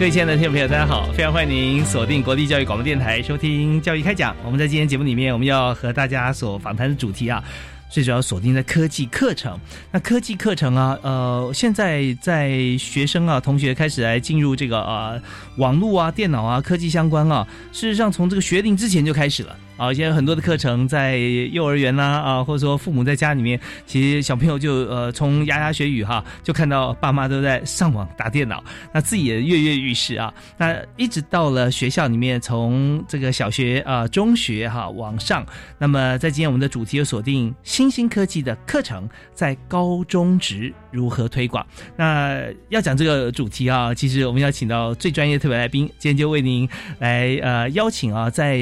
[0.00, 1.12] 各位亲爱的听众朋友，大家好！
[1.12, 4.32] 非常欢迎您锁定国立教育广播电台，收听《教育开讲》。
[4.42, 7.44] 我们在今天节目里面，我们要和大家所访谈的主题啊，
[7.90, 9.60] 最主要锁定在科技课程。
[9.92, 15.20] 那科技课程啊，呃，现在在学生啊、同学开始来进入这个呃
[15.58, 19.54] 网络啊、电脑啊、科技相关啊，事实上从这个学龄之前就开始了。
[19.80, 30.34] 啊，现在很多的课程在幼儿园啦，啊，或者说父母在家里面，其实小朋友就呃从牙牙学语哈，就看到爸妈都在上网打电脑，那自己也跃跃欲试啊。
[30.58, 35.46] 那一直到了学校里面，从这个小学啊、中学哈往上，
[35.78, 41.66] 那么在今天我们的主题有锁定新兴科技的课程在高中职如何推广。
[41.96, 48.58] 那要讲这个主题啊，其实我们要请到最专业特别来宾，今天就为您来呃邀请啊，在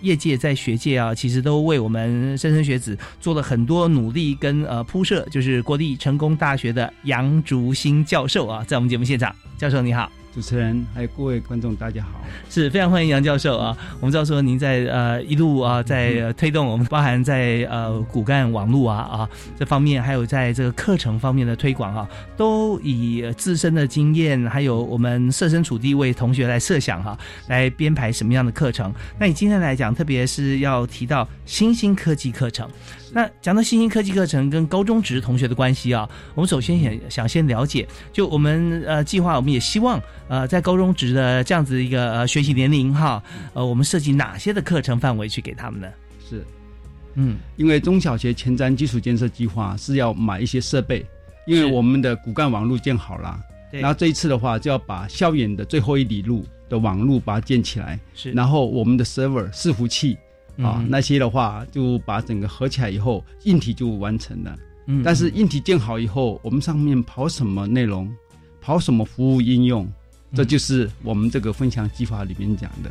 [0.00, 10.10] 业界在学界啊，其实都为我们莘莘学子做了很多努力跟呃铺设，就是国立成功大学的杨竹新教授啊，在我们节目现场，教授你好。
[10.36, 12.20] 主持人还有各位观众，大家好，
[12.50, 13.74] 是非常欢迎杨教授啊！
[14.00, 22.06] 我们知道说您在呃一路啊在推动我们，包含在呃骨干网络啊啊这方面，还有在这个课程方面的推广啊，
[22.36, 27.18] 都以自身的经验，还有我们设身处地为同学来设想哈，
[27.48, 28.92] 来编排什么样的课程。
[29.18, 32.68] 那你今天来讲，特别是要提到新兴科技课程。
[33.16, 43.22] 那讲到新兴科技课程跟高中职同学的关系啊，我们首先想想先了解，就我们呃计划，我们也希望呃在高中职的这样子一个呃学习年龄哈，
[43.54, 45.88] 呃我们设计哪些的课程范围去给他们呢？
[46.28, 46.44] 是，
[47.14, 51.02] 嗯，因为中小学前瞻基础建设计划是要买一些设备，
[51.46, 53.40] 因为我们的骨干网络建好了，
[53.70, 60.18] 然后这一次的话就要把校园的最后一里路的网络把它建起来，是，然后我们的 server 伺服器。
[60.58, 64.56] 啊，那些的话就把整个合起来以后，硬体就完成了。
[64.86, 68.10] 嗯，但是硬体建好以后，我们上面跑什么内容，
[68.60, 69.86] 跑什么服务应用，
[70.34, 72.90] 这就是我们这个分享计划里面讲的。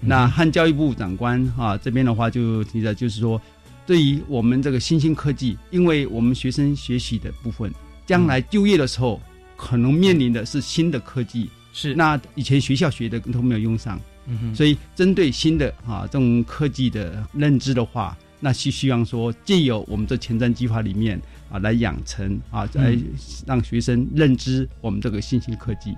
[0.00, 3.40] 那汉教育部长官啊这边的话就提的就是说，
[3.86, 7.72] 对于我们这个新兴科技，因为我们学生学习的部分，
[8.06, 9.20] 将来就业的时候
[9.56, 14.00] 可能面临的是新的科技，是那以前学校学的都没有用上。
[14.54, 21.20] 所以，针对新的啊这种科技的认知的话，那是希望说借由我们这前瞻计划里面
[21.50, 22.98] 啊来养成啊，来
[23.46, 25.94] 让学生认知我们这个新兴科技。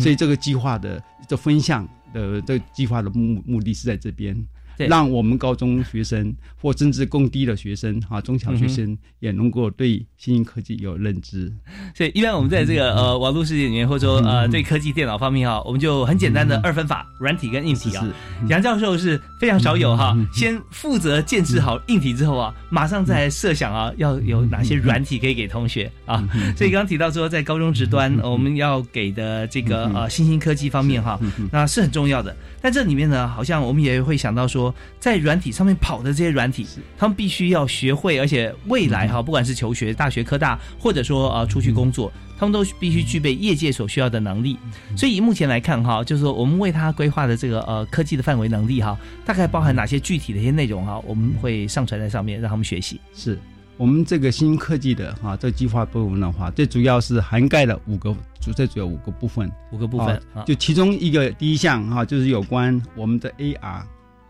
[0.00, 4.36] 所以，这个计划的这分项的这计划的目目的是在这边。
[4.78, 11.52] 让我们高中学生或甚至更低的学生啊，中小学生也能够对新兴科技有认知。
[11.94, 18.06] 所以，一般我们在这个呃网络世界里面，或者说呃对科技电脑方面哈，我们就很简单的二分法：软体跟硬体啊。
[18.48, 26.26] 杨教授是非常少有哈，先负责建设好硬体之后啊，马上再设想啊，要有哪些软体可以给同学啊。
[26.56, 31.18] 所以刚刚提到说，在高中职端我们要给的这个呃新兴科技方面哈，
[31.50, 32.36] 那是很重要的。
[32.60, 34.74] 但这里面呢，好像我们也会想到说。
[34.98, 36.66] 在软体上面跑的这些软体，
[36.98, 44.58] 他们必须要学会，而且未来哈，不管是求学、大学、科大，或者说啊出去工作，他们都必须具备业界所需要的能力。
[44.96, 53.00] 所以目前来看哈，就是说我们为他规划的这个呃科技的范围能力哈，大概包含哪些具体的一些内容哈，我们会上传在上面让他们学习。
[53.14, 53.38] 是
[53.76, 63.82] 我们这个新科技的哈，这个计划部分的话，最主要是涵盖了五个主最主要五个部分，五个部分，就其中一个第一项哈，就是有关我们的 AR。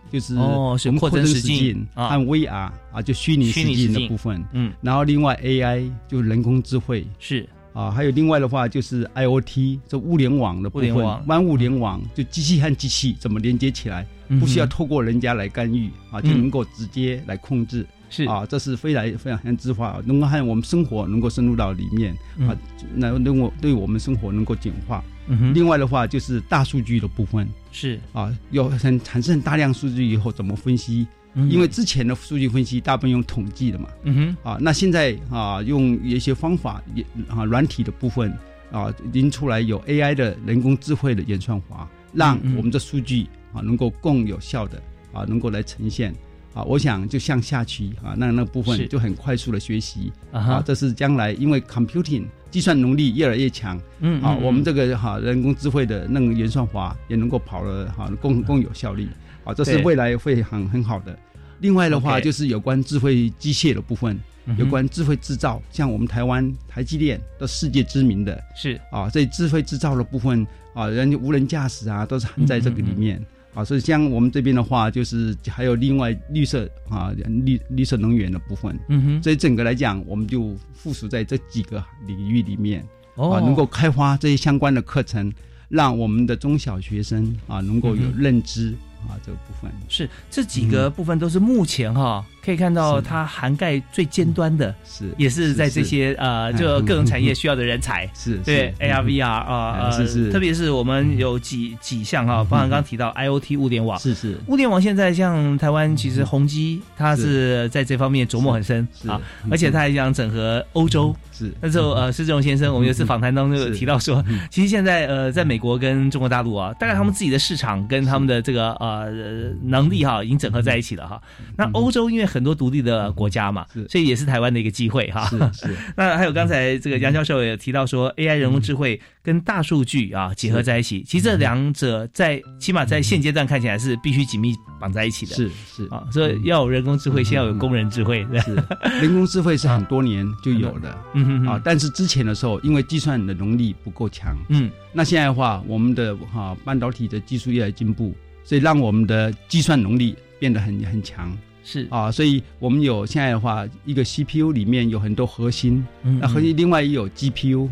[0.09, 4.43] 就是哦，是扩增实境和 VR 啊，就虚拟实境的部分。
[4.53, 7.05] 嗯，然后另外 AI 就人工智慧。
[7.19, 7.47] 是。
[7.73, 10.95] 啊，还有另外的话就是 IOT 这物联网的部分，
[11.27, 14.07] 万物联网就机器和机器怎么连接起来，
[14.39, 17.85] 不需要透过人家来干预啊，就能够直接来控制。
[18.09, 18.25] 是。
[18.25, 22.57] 啊，这是非常非常很智化，能够让我们生活能够深入到里面啊，
[22.95, 25.03] 那能够对我们生活能够简化。
[25.29, 27.49] 嗯，另外的话就是大数据的部分。
[27.73, 27.99] 是。
[28.13, 31.07] 啊，有很产生大量数据以后怎么分析？
[31.51, 38.33] 因为之前的数据分析大部分用统计的嘛，嗯哼，啊，那现在啊用一些方法也啊软体的部分
[38.73, 44.83] 啊，已经出来有 AI 的人工智慧的演算法，让我们的数据啊能够更有效的
[45.13, 46.15] 啊能够来呈现
[46.57, 59.07] 啊，我想就向下棋啊那那部分就很快速的学习啊，这是将来因为 computing 计算能力越来越强，嗯啊，我们这个哈人工智慧的那个演算法也能够跑了哈更更有效率
[59.45, 61.15] 啊，这是未来会很很好的。
[61.61, 64.19] 另外的话，就是有关智慧机械的部分，
[64.57, 68.81] 有关智慧制造，像我们台湾台积电都世界知名的，是。
[68.91, 73.23] 啊，这智慧制造的部分啊，人无人驾驶啊，都是含在这个里面
[73.57, 73.65] 啊。
[73.65, 77.11] 所以像我们这边的话，就是还有另外绿色啊，
[77.45, 79.23] 绿绿色能源的部分，嗯哼。
[79.23, 82.87] 所以整个来讲，我们就附属在这几个领域里面
[83.17, 85.33] 啊，能够开发这些相关的课程，
[85.69, 88.73] 让我们的中小学生啊，能够有认知。
[89.07, 104.39] 啊，这个部分是这几个部分都是目前哈可以看到它涵盖最尖端的，是也是在这些呃就各种产业需要的人才，是对 AR VR 啊是是，特别是我们有几几项哈，包含刚刚提到 IOT 物联网，是是。
[104.47, 107.69] 物联网现在像台湾其实宏基它是。
[107.71, 109.21] 在这方面琢磨很深啊，
[109.51, 111.53] 而且它还想整合欧洲，是。
[111.61, 119.17] 那时候呃施志荣先生我们有次访谈当中有提到说，其实现在呃在美国跟中国大陆啊，大概他们自己的市场跟他们的这个呃。
[119.17, 121.21] 呃，能力哈已经整合在一起了哈。
[121.57, 125.27] 那欧洲因为很多独立的国家嘛，所以也是台湾的一个机会哈。
[125.27, 125.77] 是是。
[125.97, 135.35] 那还有刚才这个杨教授也提到说，AI 人工智慧跟大数据啊结合在一起，其实这两者在起码在现阶段看起来是必须紧密绑在一起的。
[135.35, 138.27] 是是啊，所以要有人工智慧，先要有工人智慧。
[138.45, 138.55] 是，
[139.01, 148.15] 人工智慧是很多年就有的，嗯啊，但是之前的时候因为计算的能力不够强，嗯，那现在的话，我们的哈半导体的技术越来越进步。
[148.45, 151.37] 所以让我们的计算能力变得很很强，
[151.67, 151.89] 是。
[151.91, 157.69] 啊，所以我们有现在的话，一个 CPU 里面有很多核心，那核心另外也有 GPU，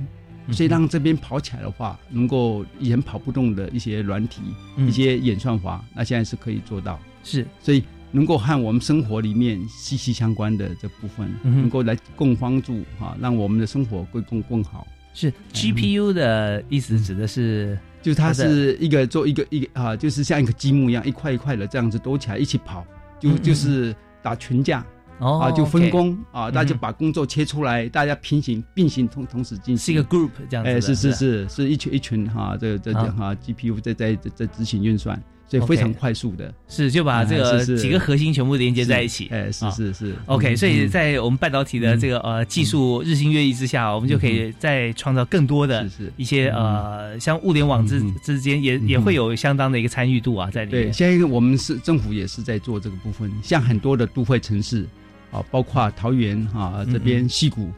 [0.50, 4.42] 所以让这边跑起来的话，能够以前跑不动的一些软体、
[4.76, 14.84] 一些演算法，那现在是可以做到，是，所以能够和我们生活里面息息相关的这部分，能够来共帮助哈，让我们的生活会更更好。
[15.12, 15.32] 是。
[15.52, 17.78] GPU 的意思指的是。
[18.02, 22.84] 就它是一个做一个一个啊，就是像一个积木一样，一块一块的这样子兜起来一起跑，
[23.32, 24.84] 就就是打群架，
[25.18, 35.20] 啊，就分工啊，大家把工作切出来，大家平行并行同同时进行，是一个 group 这样子，哎，是是是是一群一群哈，这这哈 GPU 在在在执行运算。
[35.46, 39.28] 所以非常快速的，是就把这个几个核心全部连接在一起。
[39.30, 40.14] 哎，是是是。
[40.26, 50.84] OK，所以在我们半导体的这个呃技术日新月异之下，我们就可以再创造更多的一些呃，像物联网之之间也也会有相当的一个参与度啊，在里面。
[50.86, 54.86] 对，现在我们是政府也是在做这个部分，像很多的都会城市
[55.30, 57.70] 啊，包括桃园啊这边溪谷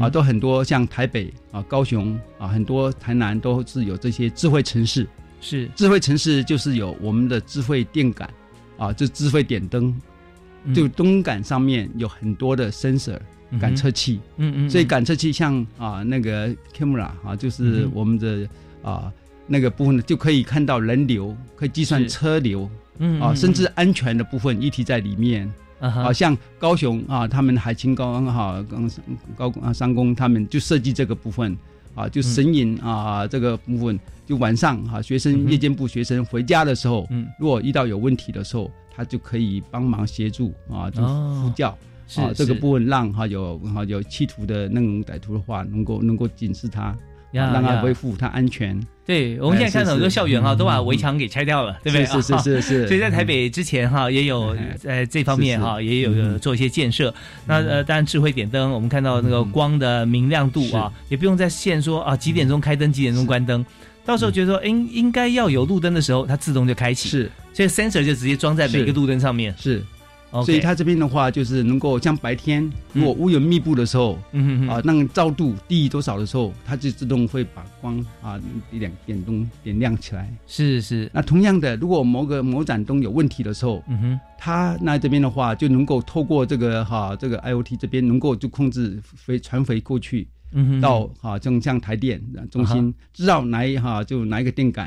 [0.00, 5.06] 啊，都很多像台北啊、高雄啊，很多台南都是有这些智慧城市。
[5.40, 5.68] 是。
[5.74, 8.28] 智慧城市，就是有我们的智慧电感，
[8.76, 9.94] 啊，就智慧点灯，
[10.74, 13.18] 就灯杆上面有很多的 sensor
[13.60, 18.48] 感测器，嗯嗯，所以感测器像啊那个 camera 啊，就是我们的
[18.82, 19.12] 啊
[19.46, 28.64] 那个部分就可以看到人流，可以计算车流，嗯啊，甚至安全的部分一体在里面，啊，像高雄啊，他们海清高哈
[29.36, 31.56] 高高啊三工他们就设计这个部分。
[31.94, 41.70] 啊，就神隐啊，这个部分就晚上哈，学生夜间部学生回家的时候，嗯，如果遇到有问题的时候，他就可以帮忙协助啊，就呼叫
[42.16, 46.96] 啊，这个部分让哈有哈有企图的那种歹徒的话，能够能够警示他。
[47.32, 48.80] 让它恢复它安全。
[49.06, 52.06] 对，我们现在看到很多校园哈，都把围墙给拆掉了，对不对？
[52.06, 52.86] 是是是 是。
[52.86, 57.12] 所以在台北之前哈，也有在这方面哈，也有做一些建设。
[57.44, 63.66] 那呃，当然智慧点灯，我们看到那个光的明亮度啊，也不用再限说啊几点钟开灯，几点钟关灯。
[64.04, 67.08] 到时候觉得说应应该要有路灯的时候，它自动就开启。
[67.08, 69.52] 是，所以 sensor 就直接装在每个路灯上面。
[69.58, 69.82] 是。
[70.30, 74.14] 所以它这边的话，就是能够像白天如果乌云密布的时候，
[74.68, 80.32] 啊，那个照度低于多少的时候，它就自动会把光啊点点灯点亮起来。
[80.46, 81.10] 是是。
[81.12, 94.86] 那同样的，如果某个某盏灯有问题的时候，嗯哼，它那这边的话就能够透过这个哈这个 IOT 这边能够就控制飞传回过去，嗯哼，到哈正像台电中心知道哪一哈就哪一个电杆，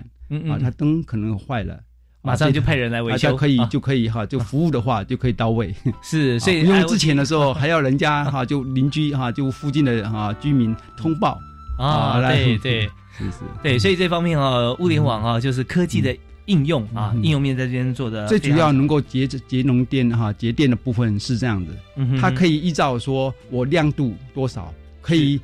[0.50, 1.80] 啊，它灯可能坏了。
[2.24, 5.76] 马上就派人来维修，可以就可以哈，就服务的话就可以到位。
[6.02, 11.38] 是，所以因为之前的时候 还要人家哈，就邻居哈，就附近的哈居民通报
[11.78, 16.16] 啊，对 对，是是，对，所以这方面啊，物联网啊，就是科技的
[16.46, 21.78] 应用啊，应用面在这边做的最主要能够节节能电哈，节电的部分是这样子，
[22.22, 25.42] 它可以依照说我亮度多少，可以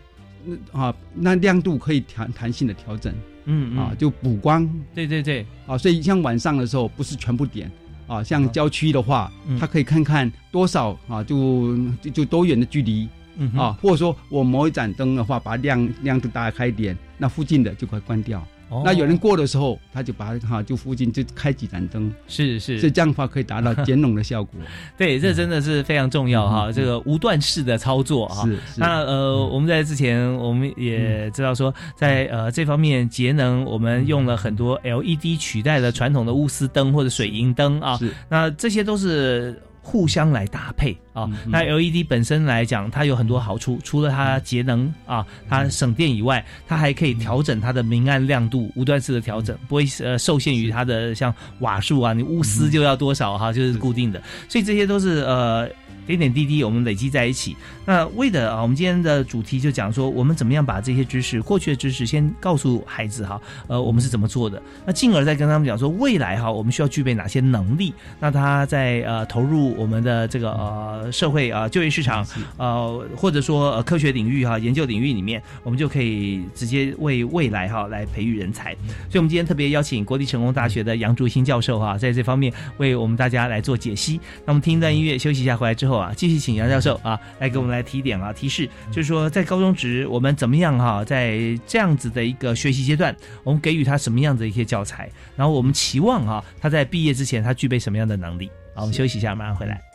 [0.71, 3.13] 啊，那亮度可以弹弹性的调整。
[3.51, 7.69] 嗯啊，就补光，对对对，啊，所以像晚上的时候不是全部点，
[8.05, 13.09] 啊，像郊区的话，它可以看看多少啊，就就就多远的距离，
[13.57, 18.45] 啊，或者说我某一盏灯的话，把亮亮度打开一点，那附近的就可以关掉。
[18.83, 24.59] 那有人过的时候，他就把哈，就附近就开几盏灯，是是，所以这样的话可以达到减浓的效果。
[24.97, 28.45] 对，这真的是非常重要哈，这个无断式的操作哈。
[28.45, 28.57] 是。
[28.77, 37.97] 那呃，我们在之前我们也知道说，在呃这方面节能，我们用了很多 LED 取代了传统的钨丝灯或者水银灯啊。
[37.97, 38.11] 是。
[38.29, 39.61] 那这些都是。
[39.81, 53.79] 互相来搭配啊，那 LED 本身来讲，它有很多好处，除了它节能啊，它省电以外，它还可以调整它的明暗亮度，无段式的调整，不会呃受限于它的像瓦数啊，你钨丝就要多少哈，就是。
[53.79, 55.69] 固定的，所以这些都是呃。
[56.17, 57.55] 点点滴滴，我们累积在一起。
[57.85, 63.39] 那为的啊，我们今天的主题就讲说，我们怎么样把这些知识、过去的知识先告诉孩子哈。
[63.67, 64.59] 呃，我们是怎么做的？
[64.87, 67.93] 那进而再跟他们讲说，未来哈，我们需要具备哪些能力？
[68.19, 72.25] 那他在呃投入我们的这个呃社会啊就业市场
[72.57, 78.73] 呃或者说呃科学领域哈研究领域里面，我们就可以直接为未来哈来培育人才。
[79.09, 84.19] 所以，我们今天特别邀请国立成功大学的杨竹新教授哈，在这方面为我们大家来做解析。
[84.45, 85.98] 那我们听一段音乐，休息一下，回来之后。
[85.99, 91.37] 啊，继续请杨教授啊，来给我们来提点啊，提示，就是说在高中职我们怎么样哈，在
[91.67, 98.49] 这样子的一个学习阶段，我们给予他什么样的一些教材，然后我们期望哈，他在毕业之前他具备什么样的能力？
[98.73, 99.88] 好，我们休息一下，马上回来。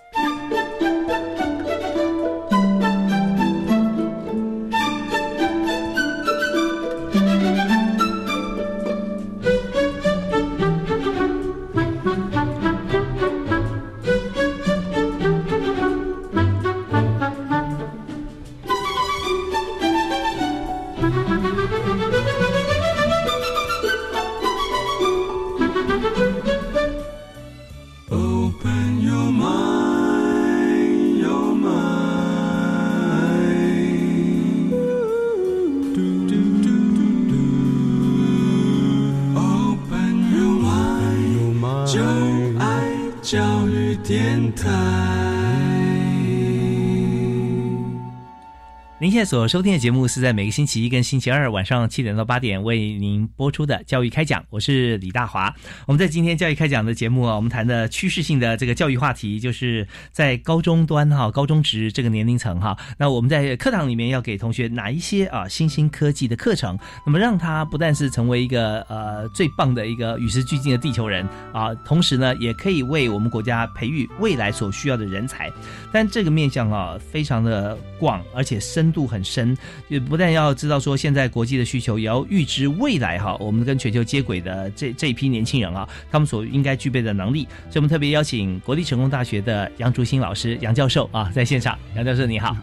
[49.14, 55.54] 现在所收听的节目是在每个星期一跟星期二晚上七点到八点为您播出的教育开讲，我是李大华。
[55.86, 62.76] 我们在今天教育开讲的节目啊，我们谈的趋势性的这个教育话题，就是在高中端哈、高中职这个年龄层哈。
[62.98, 75.52] 那我们在课堂里面要给同学哪一些啊新兴科技的课程，那么让他不但是成为一个呃最棒的一个与时俱进的地球人啊，同时呢也可以为我们国家培育未来所需要的人才。
[75.92, 79.03] 但这个面向啊非常的广，而且深度。
[79.06, 79.56] 很深，
[79.88, 87.46] 也不但要知道说现在国际的需求，也要预知未来哈，我们跟全球接轨的这这一批年轻人啊，他们所应该具备的能力。
[87.70, 91.78] 所以我们特别邀请国立成功大学的杨竹新老师杨教授啊，在现场。
[91.96, 92.56] 杨教授你好，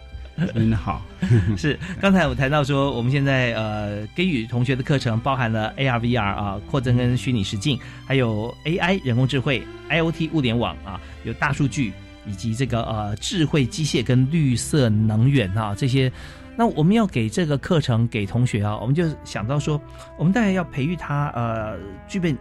[0.53, 1.01] 您好。
[1.55, 11.93] 是刚才我谈到说，我们现在呃给予同学的课程包含了 AR、VR 啊，扩增跟虚拟实境，还有 AI 人工智慧、IOT 物联网啊，有大数据。
[12.25, 16.11] 以及这个呃智慧机械跟绿色能源啊这些，
[16.55, 19.81] 那我们要给这个课程给同学啊，我们就想到说，
[20.17, 22.35] 我们大概要培育他呃具备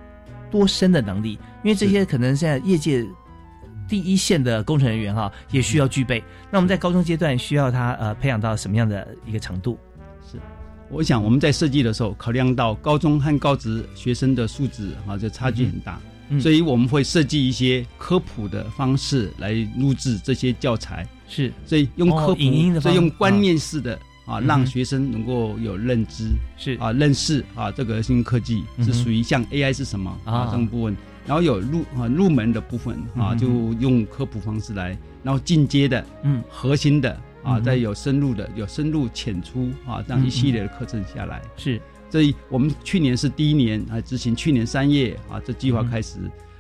[0.50, 1.32] 多深的能力，
[1.62, 3.06] 因为这些可能现在业界
[3.88, 6.22] 第一线的工程人员哈也需要具备。
[6.50, 9.78] 那我们在高中阶段需要他呃培养到什么样的一个程度？
[10.30, 10.38] 是，
[10.90, 16.00] 我想我们在设计的时候考量到高中和高职学生的素质啊，这差距很大。
[16.38, 26.74] 所以我们会设计一些科普的方式来录制这些教材，是，所以用科普，所以用观念式的啊，让学生能够有认知，是。
[26.74, 30.96] 啊，认识啊，这个新科技是属于像 AI 是什么啊这种部分，
[31.26, 33.48] 然后有入啊入门的部分啊，就
[33.80, 41.80] 用科普方式来，然后进阶的，嗯，核心的啊，再有深入的，有深入浅出啊这样一系列的课程下来，是。
[42.10, 46.18] 所以我们去年是第一年啊执行，去年三月啊这计划开始，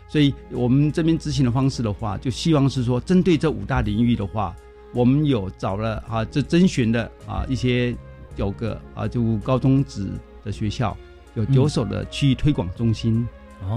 [0.08, 4.54] 所以我们这边执行的方式的话，就希望是说针对这五大领域的话，
[4.94, 7.94] 我们有找了啊这甄选的啊一些
[8.36, 10.08] 九个啊就高中职
[10.44, 10.96] 的学校，
[11.34, 13.26] 有九所的区域推广中心。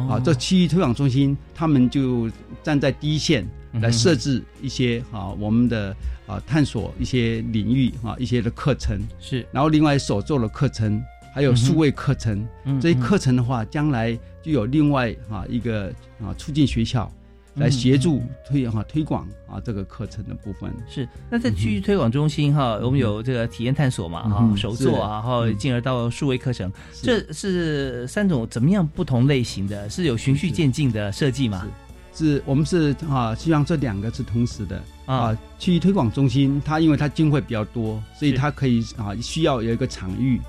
[0.09, 2.31] 啊，这区域推广中心他们就
[2.63, 3.45] 站在第一线
[3.81, 5.93] 来设置一些啊我们的
[6.25, 8.97] 啊探索一些领域啊一些的课程。
[9.19, 11.03] 是，然后另外所做的课程
[11.33, 12.47] 还有数位课程，
[12.79, 15.87] 这些课程的话，将来就有另外啊一个
[16.21, 17.11] 啊促进学校。
[17.57, 20.73] 来协助推哈推广啊这个课程的部分。
[20.89, 26.73] 是那在区域推广中心哈，我们有这个体验探索嘛哈手作啊，然后进而到数位课程，
[27.03, 31.67] 这是三种怎么样不同类型的，是有循序渐进的设计吗？
[32.11, 32.41] 是。
[32.43, 34.83] 我们是啊，希望这两个是同时的。
[35.05, 35.37] 啊。
[35.59, 40.41] 区域推广中心它因为它经费比较多，所以它可以啊需要有一个场域，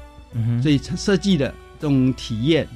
[0.62, 2.67] 所以设计的这种体验。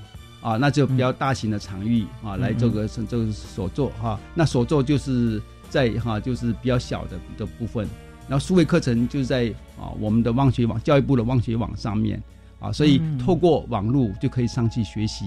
[0.40, 4.18] 啊，那就比较大型的场域啊，来做个是这个所做哈。
[4.36, 7.86] 那所做就是在哈，就是比较小的的部分。
[8.28, 12.22] 然后数位课程就是在啊，我们的望学网，教育部的望学网上面
[12.60, 15.24] 啊，所以透过网络就可以上去学习。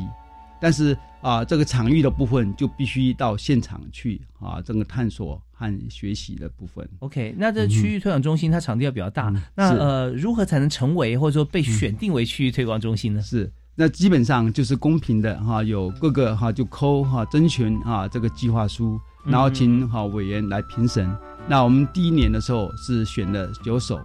[0.61, 6.87] 但是啊，这个场域的部分就必须到现场去啊，这个探索和学习的部分。
[6.99, 13.21] OK，那这区域推广中心它场地要比较大，那呃，如何才能成为或者说被选定为区域推广中心呢？
[13.21, 13.51] 是。
[13.73, 21.09] 那基本上就是公平的哈，有各个哈就扣哈征询啊这个计划书，然后请哈委员来评审。
[21.47, 23.99] 那我们第一年的时候是选了九所，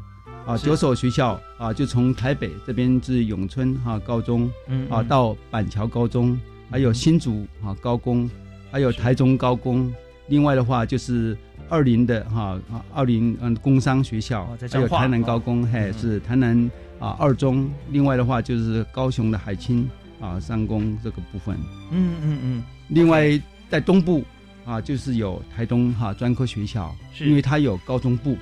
[0.47, 4.51] 啊九所学校啊，就从台北这边是永春哈高中，
[4.89, 8.31] 啊到板桥高中，还有新竹啊高工，
[8.71, 9.93] 还有台中高工。
[10.29, 11.37] 另外的话就是
[11.69, 12.59] 二林的哈
[12.95, 16.71] 二林嗯工商学校，还有台南高工，嘿是台南。
[16.99, 19.87] 啊，二中，另外的话就是高雄的海清
[20.19, 21.55] 啊，三公这个部分。
[21.91, 22.65] 嗯嗯嗯。
[22.89, 23.39] 另外
[23.69, 24.25] 在东部
[24.65, 28.39] 啊，就是有台东哈专科学校，因为它有高中部，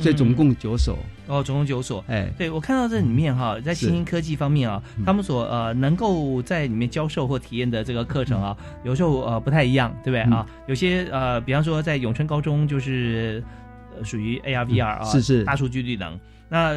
[0.00, 0.98] 所以总共九所。
[1.28, 2.04] 哦，总共九所。
[2.08, 10.20] 哎，对我看到这里面哈，在新兴科技方面啊，他们所呃能够在里面教授或体验的这个课程啊，有时候呃不太一样，对不对？
[10.34, 10.44] 啊？
[10.66, 13.44] 有些呃，比方说在永春高中就是
[14.02, 15.44] 属于 AR VR 啊，是是。
[15.44, 16.18] 大数据绿能。
[16.48, 16.74] 那。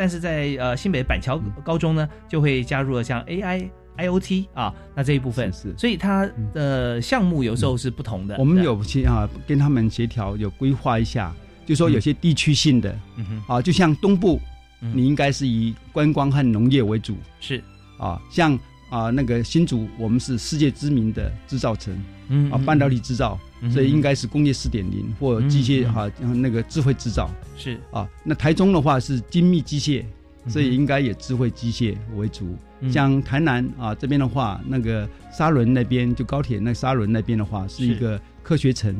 [0.00, 8.36] 但是在呃新北板桥高中呢，就会加入了像 AI、IOT 啊，那这一部分是，所以它的项目有时候是不同的。
[8.38, 11.34] 我们有些啊跟他们协调，有规划一下，
[11.68, 12.98] 就说有些地区性的，
[13.46, 14.40] 啊，就像东部，
[14.80, 17.62] 你应该是以观光和农业为主，是。
[17.98, 21.94] 啊，像啊那个新竹，我们是世界知名的制造城，
[22.28, 23.38] 嗯啊半导体制造。
[23.70, 27.28] 所以应该是工业四点零或机械哈，那个智慧制造。
[27.54, 27.78] 是。
[27.90, 28.08] 啊。
[28.24, 30.02] 那台中的话是精密机械，
[30.46, 32.56] 所以应该也智慧机械为主。
[32.90, 38.96] 像台南啊这边的话，那个沙仑那边就高铁那沙仑那边的话是一个科学城，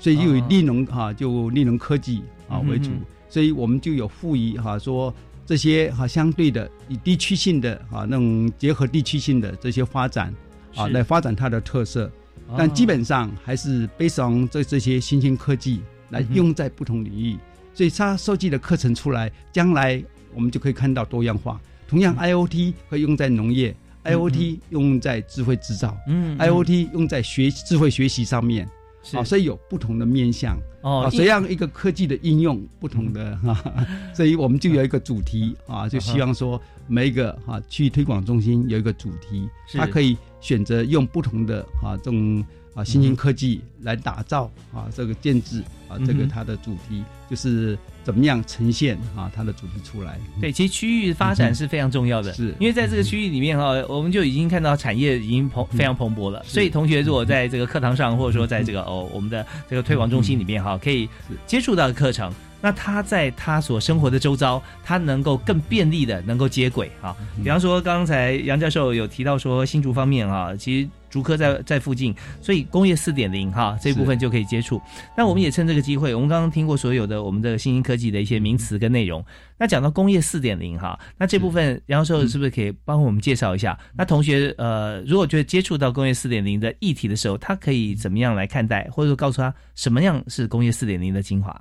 [0.00, 2.90] 所以就以利农哈就利农科技啊为主。
[3.28, 5.14] 所以我们就有赋予哈说
[5.46, 10.34] 这些哈相对的以地区性的啊那种结合地区性的这些发展
[10.74, 12.10] 啊来发展它的特色。
[12.56, 17.38] 但基本上还是背上这这些新兴科技来用在不同领域，
[17.72, 20.02] 所以它设计的课程出来，将来
[20.34, 21.60] 我们就可以看到多样化。
[21.86, 28.68] 同样，IOT 会用在农业，IOT 用在智慧制造，嗯，IOT 用在学智慧学习上面，
[29.14, 31.08] 啊，所以有不同的面向哦。
[31.12, 33.74] 这样一个科技的应用 不同的哈，
[34.14, 40.16] 所以我们就有一个主题啊，就希望说每一个哈区域推广中心有一个主题，它可以。
[40.42, 50.18] 选择用不同的啊这种啊新兴科技来打造啊这个建制啊这个它的主题就是怎么样呈现啊它的主题出来？
[50.40, 52.54] 对，其实区域发展是非常重要的，是。
[52.58, 56.42] 因为在这个区域里面哈，我们就已经看到产业已经蓬非常蓬勃了。
[56.44, 61.08] 所以同学如果在这个课堂上，或者说在这个哦我们的这个推广中心里面哈，可以
[61.46, 62.32] 接触到课程。
[62.62, 67.16] 那他在他所生活的周遭，他能够更便利的能够接轨啊。
[67.42, 74.80] 比方说，刚才杨教授有提到说新竹方面啊，其实竹科在在附近，所以工业四点零哈这部分就可以接触。
[75.16, 79.22] 那我们也趁这个机会，我们刚刚听过所有的我们的新兴科技的一些名词跟内容。
[79.58, 83.78] 那讲到工业四点零哈，那这部分杨教授是不是可以帮我们介绍一下？
[83.94, 91.60] 那同学呃，如果觉得接触到工业四点零的议题的时候，他可以怎么样来看待，或者说告诉他什么样是工业四点零的精华？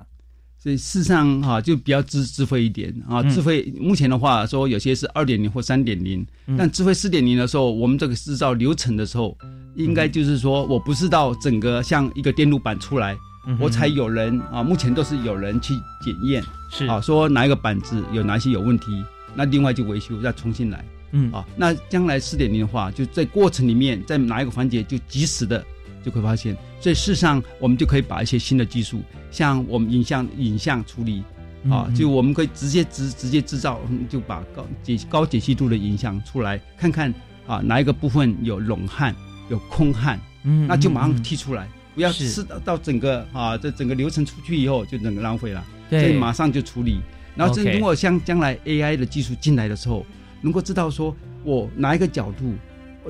[0.61, 3.23] 所以事实上哈，就比较智智慧一点啊。
[3.31, 6.25] 智慧目前的话说，有些是二点零或三点零，
[6.57, 9.37] 但智慧四点零的时候，我们这个制造流程的时候，
[9.75, 13.17] 应该就是说我不是到整个像一个电路板出来，
[13.57, 14.61] 我才有人啊。
[14.61, 19.01] 目前都是有人去检验，是啊，说哪一个板子有哪些有问题，
[19.33, 20.83] 那另外就维修再重新来。
[21.11, 25.65] 嗯啊，那将来四点零的话，就在过程里面，在哪一个环节就及时的。
[26.03, 31.23] 就会发现，所以事实上，我们就可以把一些新的技术，像我们影像影像处理。
[31.69, 37.13] 啊，就我们可以直接直直接制造，就把高解高解析度的影像出来，看看
[37.45, 39.13] 啊哪一个部分有冗汉
[39.49, 42.43] 有空焊，嗯，那就马上嗯剔出来，不要是是。
[42.45, 47.01] 到到整个啊这整个流程出去以后就整个浪费了，所以马上就处理。
[47.35, 50.05] 然后这如果像将来 AI 的技术进来的时候，
[50.39, 52.53] 能够知道说我哪一个角度，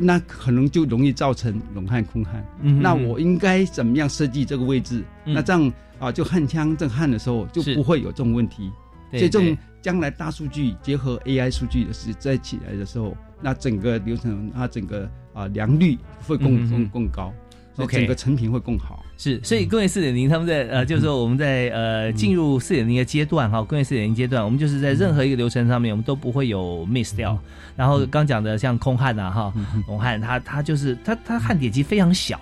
[0.01, 2.45] 那可能就容易造成冷焊空焊。
[2.62, 5.03] 嗯那我应该怎么样设计这个位置？
[5.25, 8.71] 嗯那这样啊，就焊枪正焊的时候就不会有这种问题。
[9.12, 17.33] 对所以这种将来大数据结合 AI 数据的是在起来的时候，那整个流程它整个啊良率会更更更高，
[17.79, 19.03] 所以 OK 整个成品会更好。
[19.17, 27.37] 是，所以工业四点零，他们在呃，就是说我们在呃进入四点零的阶段哈，工业四点零阶段，我们就是在任何一个流程上面，我们都不会有 miss 掉。
[27.75, 29.53] 然后刚讲的像空焊啊哈，
[29.87, 32.39] 龙焊它它就是它它焊点其实非常小。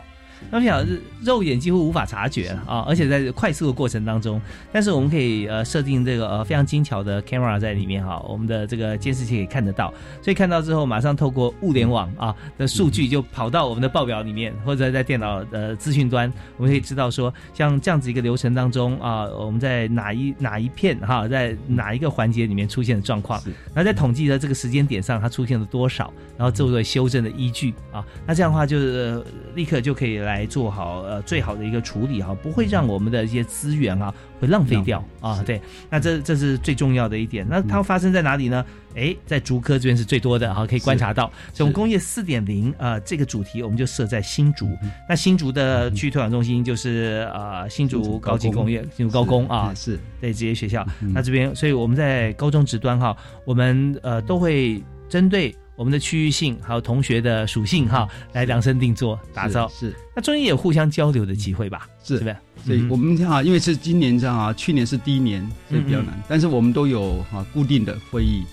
[0.50, 0.86] 那么想
[1.24, 23.50] 肉眼几乎无法察觉啊，而且在快速的过程当中，但是我们可以呃设定这个呃非常精巧的 camera 在里面哈，我们的这个监视器可以看得到，所以看到之后马上透过物联网啊的数据就跑到我们的报表里面，或者在电脑的资讯端，我们可以知道说，像这样子一个流程当中啊，我们在哪一哪一片哈，在哪一个环节里面出现的状况，是。
[23.74, 35.42] 然后在统计的这个时间点上，它出现了多少，然后作为修正的依据啊，那这样的话就是、呃立刻就可以来做好呃最好的一个处理哈，不会让我们的一些资源啊会浪费掉啊。
[35.46, 37.46] 对，那这这是最重要的一点。
[37.50, 38.64] 那它发生在哪里呢？
[38.96, 41.32] 哎，在竹科这边是最多的哈，可以观察到。
[41.54, 44.68] 所以我们工业四点零呃这个主题，我们就设在新竹。
[45.08, 50.84] 那新竹的区域推广中心就是呃新竹高级工业、新竹高工啊，是对这些学校。
[51.02, 59.70] 嗯那这边，所以我们在高中职端哈，我们呃都会针对我们的区域性还有同学的属性哈，来量身定做打造。
[59.70, 61.88] 是那中间也有互相交流的机会吧？
[62.04, 62.36] 是是不是？
[62.66, 66.20] 所以嗯我们哈，因为是今年这样啊，去年是第一年，所以比较难。
[66.28, 68.44] 但是我们都有哈固定的会议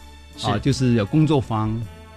[0.45, 1.71] 啊，就是有工作坊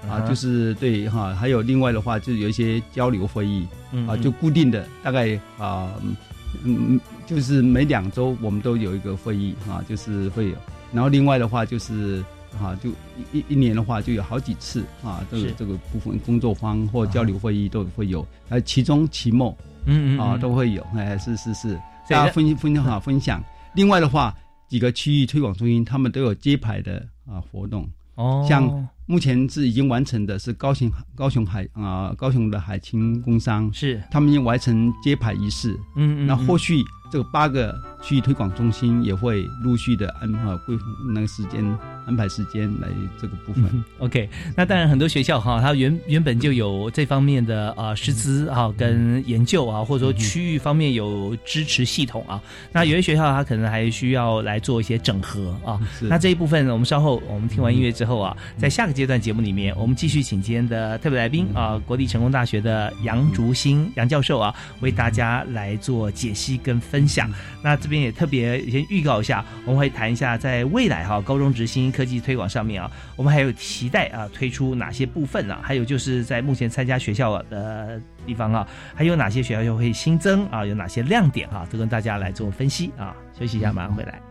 [0.09, 3.65] 啊，就是对哈，还有另外的话就是有一些交流会议
[4.07, 6.15] 啊，就固定的大概啊，嗯
[6.63, 10.55] 嗯，就是每两周我们都有一个会议啊，就是会有。
[10.91, 12.23] 然后另外的话就是
[12.57, 12.89] 啊，就
[13.31, 21.75] 一一一年的话就有好几次啊，这个这个部分工作方或交流会议都会有，还有期中、期末嗯嗯啊都会有，哎，是是是，
[22.09, 23.43] 大家分分享好分享。
[23.75, 24.35] 另外的话，
[24.67, 34.03] 几个区域推广中心他们都有揭牌的啊活动，哦，像目前是已经完成的是高雄高雄海啊、高雄的海清工商，是。
[34.11, 35.71] 他们已经完成揭牌仪式。
[35.95, 40.77] 嗯嗯，那后续续这个八个区域推广中心也会陆续的安排规
[41.13, 41.63] 那个时间
[42.05, 42.87] 安排时间来
[43.19, 43.65] 这个部分。
[43.73, 52.41] 嗯 OK，那当然很多学校哈，它原原本就有这方面的呃师资啊跟研究啊，或者说区域方面有支持系统啊。
[52.71, 55.79] 那有些学校它可能还需要来做一些整合啊。
[55.97, 67.31] 是那这一部分，我们稍后我们听完音乐之后啊，在下个阶段节目里面，我们继续请今天的特别来宾啊，国立成功大学的杨竹新杨教授啊，为大家来做解析跟分享。
[67.61, 75.59] 那这边也特别先预告一下，我们会谈一下在未来哈、高中职新科技推广上面啊，我们还有期待啊推出哪些部分啊？
[75.61, 80.65] 还有就是在目前参加学校的地方啊，还有哪些学校又会新增啊？
[80.65, 81.67] 有哪些亮点啊？
[81.71, 83.15] 都跟大家来做分析啊。
[83.37, 84.26] 休息一下，马上回来。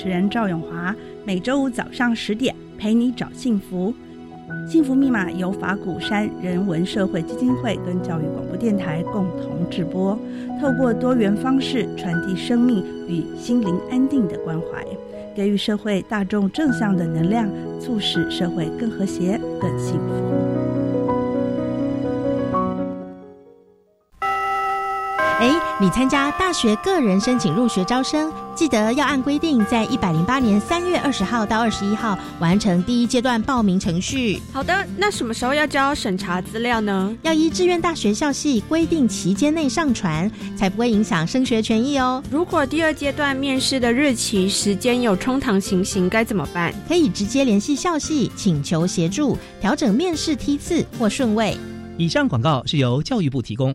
[0.00, 3.92] 持人赵永华，每周五早上十点陪你找幸福。
[4.66, 10.18] 幸福密码由法鼓山人文社会基金会跟教育广播电台共同制播，
[10.58, 14.82] 透过多元方式传递生命与心灵安定的关怀，
[15.36, 17.46] 给予社会大众正向的能量，
[17.78, 20.29] 促使社会更和谐、更幸福。
[25.80, 34.38] 你参加大学个人申请入学招生，记得要按规定在一百零八年三月二十号到二十一号完成第一阶段报名程序。
[34.52, 37.16] 好的，那什么时候要交审查资料呢？
[37.22, 42.22] 要依志愿大学校系规定期间内上传，才不会影响升学权益哦。
[42.30, 46.74] 如果第二阶段面试的日期时间有冲堂情形，该怎么办？
[46.86, 51.56] 可以直接联系校系，请求协助调整面试梯次或顺位。
[51.96, 53.74] 以上广告是由教育部提供。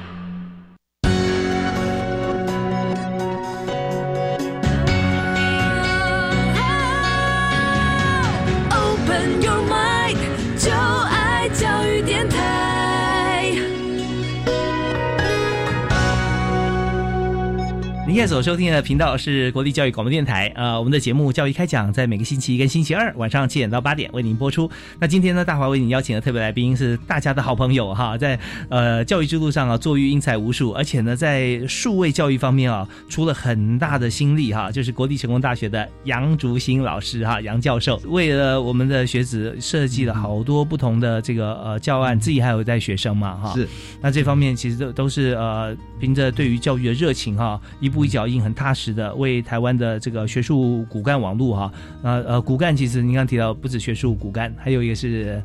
[18.11, 24.69] 您现在所收听的频道是国立教育广播电台，呃，我们的节目《教育开讲》在每个星期一跟星期二晚上七点到八点为您播出。
[24.99, 43.65] 那今天呢，大华为您邀请的特别来宾是大家的好朋友哈，在呃教育之路上啊，坐育英才无数，而且呢，在数位教育方面啊，出了很大的心力哈，就是国立成功大学的杨竹新老师哈，杨教授为了我们的学子设计了好多不同的这个呃教案，自己还有带学生嘛哈，是。
[44.01, 48.00] 那这方面其实都都是呃凭着对于教育的热情哈，一步。
[48.03, 55.41] 一脚印很踏实的为台湾的这个学术骨干网络哈，呃呃骨干其实您刚提到不止学术骨干，还有一个是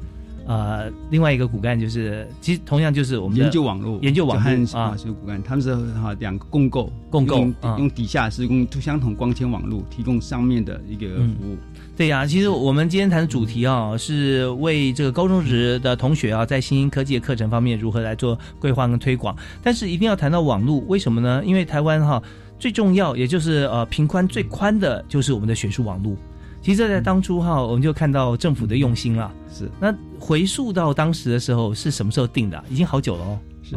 [0.46, 7.46] 呃另外一个骨干就是其实同样就是我们研究网络研究网络啊，学术骨干他们是哈两个共构共构
[7.78, 11.56] 用底下是用相同光纤网络提供上面的一个服务。
[11.96, 19.34] 对呀，其实我们今天谈的主题啊，是为这个高中职的同学啊，在新兴科技的课程方面如何来做规划跟推广。
[19.62, 21.42] 但是一定要谈到网络，为什么呢？
[21.44, 22.22] 因为台湾哈。
[22.58, 26.16] 最重要，也就是呃，频宽最宽的，就是我们的学术网络。
[26.62, 29.32] 其实，在当初哈，我们就看到政府的用心了。
[29.52, 32.64] 是，那回溯到当时的时候，是什么时候定的？
[32.68, 33.38] 已经好久了哦。
[33.62, 33.76] 是。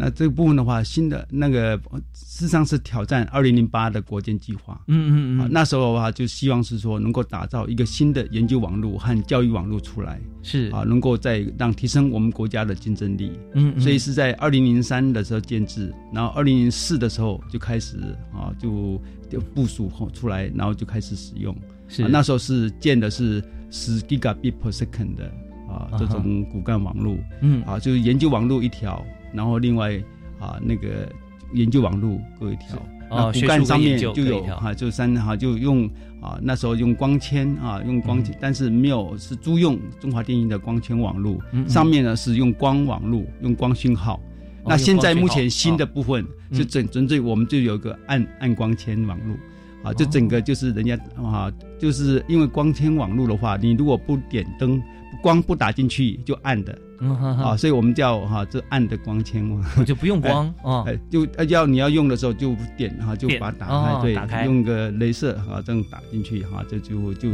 [0.00, 1.76] 那这个部分的话，新的那个
[2.12, 4.80] 事实上是挑战二零零八的国建计划。
[4.86, 5.48] 嗯嗯嗯。
[5.50, 10.20] 那时候的话，就希望是说能够打造一个新的研究网络和教育网络出来。
[10.40, 13.32] 是啊，能够再让提升我们国家的竞争力。
[13.54, 13.78] 嗯。
[13.80, 17.96] 所以是在二零零三的时候建制，然后二零零四的时候就开始
[18.32, 21.52] 啊，就就部署后出来，然后就开始使用。
[21.88, 22.06] 是。
[22.06, 25.24] 那时候是建的是十 gigabit per second 的
[25.68, 27.16] 啊这种骨干网络。
[27.42, 27.64] 嗯。
[27.64, 29.04] 啊，就是研究网络一条。
[29.32, 29.94] 然后另外
[30.38, 31.10] 啊，那个
[31.52, 32.78] 研究网络各一条，
[33.10, 35.88] 啊，骨干上面就有哈，就三哈就用
[36.20, 41.38] 啊，那时候用光纤啊，用光纤，但是没有是租用中华电信的光纤网络，
[41.68, 44.20] 上面呢是用光网络，用光讯号。
[44.64, 49.36] 那现在目前新的部分是整针对我们就有一个暗暗光纤网络，
[49.82, 54.82] 啊，就整个就是人家啊，就是因为光纤网络的话，你如果不点灯，
[55.22, 56.78] 光不打进去就暗的。
[57.00, 67.28] 啊，所以我们叫哈这暗的光纤嘛，就不用光啊，就要你要用的时候就点哈，就把它打开，对，打开用个镭射啊这样打进去哈，这就就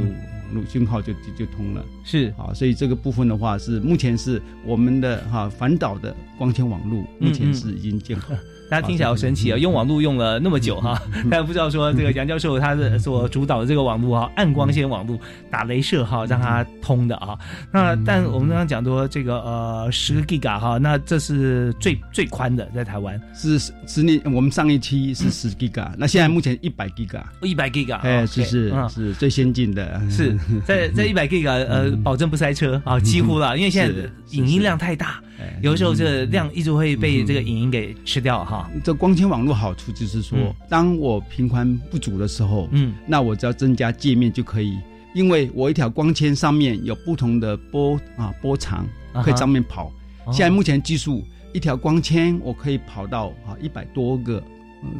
[0.52, 1.84] 路讯号就就就通了。
[2.04, 8.34] 是啊，所以这个部分的话是目前是我们的哈反导的光纤网络，目前是已经建好。
[8.70, 9.58] 大家听起来好神奇啊！
[9.58, 11.00] 用网络用了那么久哈，
[11.30, 15.18] 大家 不知道说这个杨教授他的所主导的这个网络哈，暗光纤网络
[15.50, 17.38] 打镭射哈，让它通的啊。
[17.70, 23.20] 那但我们刚刚讲说这个呃十个 Giga 哈，那这是最最宽的在台湾。
[23.34, 33.94] 是是那我们上一期是十 Giga，那现在目前一百 Giga，一百 Giga，哎，是是是最先进的，是在在一百 Giga 呃，保证不塞车啊，几乎了，因为现在
[34.30, 35.20] 影音量太大。
[35.60, 38.70] 有的时候，这个量一直会被这个影音给吃掉哈。
[38.84, 44.78] 这光纤网络好处就是说，当我频宽不足的时候，嗯，那我只要增加界面就可以，
[45.14, 48.86] 因为我一条光纤上面有不同的波啊波长，
[49.24, 49.92] 可以上面跑。
[50.32, 54.42] 现在目前技术，一条光纤我可以跑到啊一百多个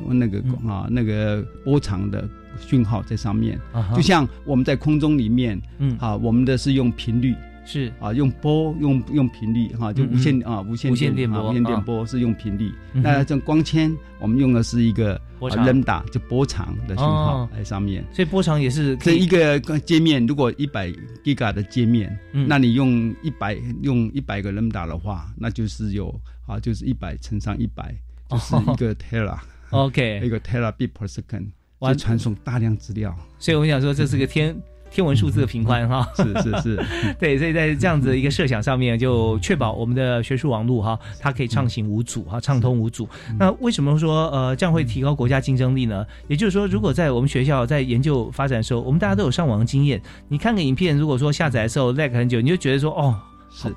[0.09, 2.29] 那个啊那个波长的
[2.61, 3.59] 讯号在上面，
[3.95, 7.35] 就像我们在空中里面，嗯，啊，我们的是用频率。
[7.65, 12.73] 是啊，用波用用频率哈，就无线啊，无线电波，无线电波是用频率。
[12.93, 18.05] 那这光纤，我们用的是一个波长，lambda 就波长的讯号在上面。
[18.13, 20.93] 所以波长也是这一个界面，如果一百
[21.25, 26.15] giga 的界面，那你用一百用一百个 lambda 的话，那就是有
[26.47, 27.95] 啊，就是一百乘上一百，
[28.29, 29.39] 就是一个 tera。
[29.71, 31.47] OK， 一个 tera bit per second，
[31.81, 33.17] 就传送大量资料。
[33.39, 34.55] 所以我想说，这是个天。
[34.95, 36.85] 天文数字的平宽哈，是是是，
[37.19, 43.09] 对，所以在这样子一个设想上面，就确保我们的学术网络哈，它可以畅行无阻哈，畅通无阻。
[43.37, 46.07] 那为什么说呃这样会提高国家竞争力呢？
[46.29, 53.17] 也就是说，如果在我们学校在研究发展的时候，我们大家都有上网的经验，你看个影片，如果说下载的时候 lag 很久，你就觉得说哦。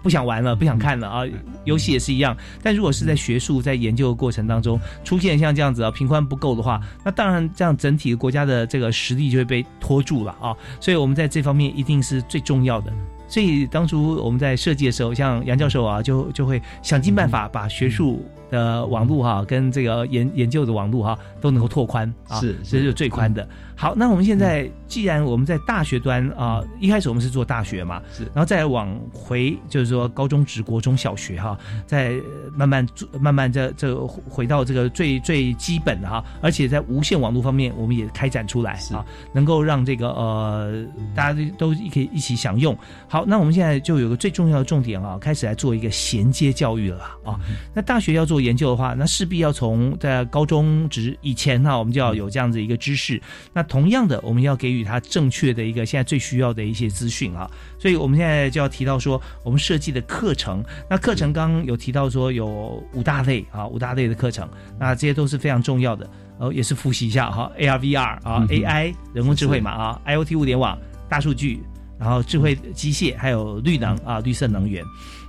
[0.01, 1.23] 不想玩了，不想看了啊！
[1.63, 2.35] 游戏也是一样。
[2.61, 10.55] 但如果是在学术、在研究的过程当中出现像这样子啊，频宽不够的话，那当然这样整体国家的这个实力就会被拖住了啊！
[10.79, 12.91] 所以我们在这方面一定是最重要的。
[13.27, 18.25] 所以当初我们在设计的时候，像杨教授啊，就就会想尽办法把学术。
[18.49, 23.47] 的网络哈，跟这个研研究的网络哈，都能够拓宽啊，是，这是最宽的。
[23.75, 31.55] 好，那我们现在既然我们在大学端啊，一开始我们是做大学嘛，是，然后再往回就是说高中、职国中小学哈，
[31.85, 32.15] 再
[32.55, 40.83] 慢慢做慢慢这这回到这个最最基本的哈，而且在无线网络方面，我们也开展出来啊，能够让这个呃
[41.13, 42.75] 大家都可以一起享用。
[43.07, 47.39] 好，那我们现在就有个最重要的重点啊，开始来做一个衔接教育了啊。
[47.75, 48.36] 那大学要做。
[48.39, 53.21] 研究的话，那势必要从在高中职以前哈，我们就要有这样子一个知识。
[53.53, 57.49] 那同样的，我们要给予他正确的一个现在最需要的一些资讯啊。
[57.79, 60.63] 所以我们现在就要提到说，我们设计的课程。
[60.89, 64.47] 那课程刚刚有提到说有五大类啊，五大类的课程，
[64.79, 66.09] 那这些都是非常重要的。
[66.39, 70.77] 呃，也是复习一下哈，AR、VR 啊，AI 人工智慧嘛啊，IOT 物联网、
[71.09, 71.63] 大数据，
[71.99, 74.83] 然后智慧机械，还有绿能啊，绿色能源。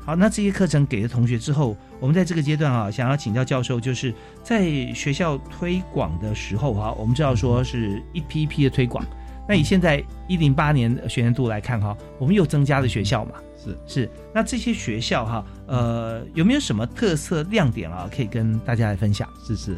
[0.05, 9.05] 好，那这些课程给了同学之后，我们在这个阶段啊，想要请教教授，就是在学校推广的时候哈，我们知道说是一批一批的推广。
[9.47, 13.33] 那以现在一零八年学年度来看哈，我们又增加了学校嘛？
[13.63, 14.11] 是是。
[14.35, 19.29] 那这些学校哈，呃，有没有什么特色亮点啊，可以跟大家来分享？
[19.47, 19.77] 是是。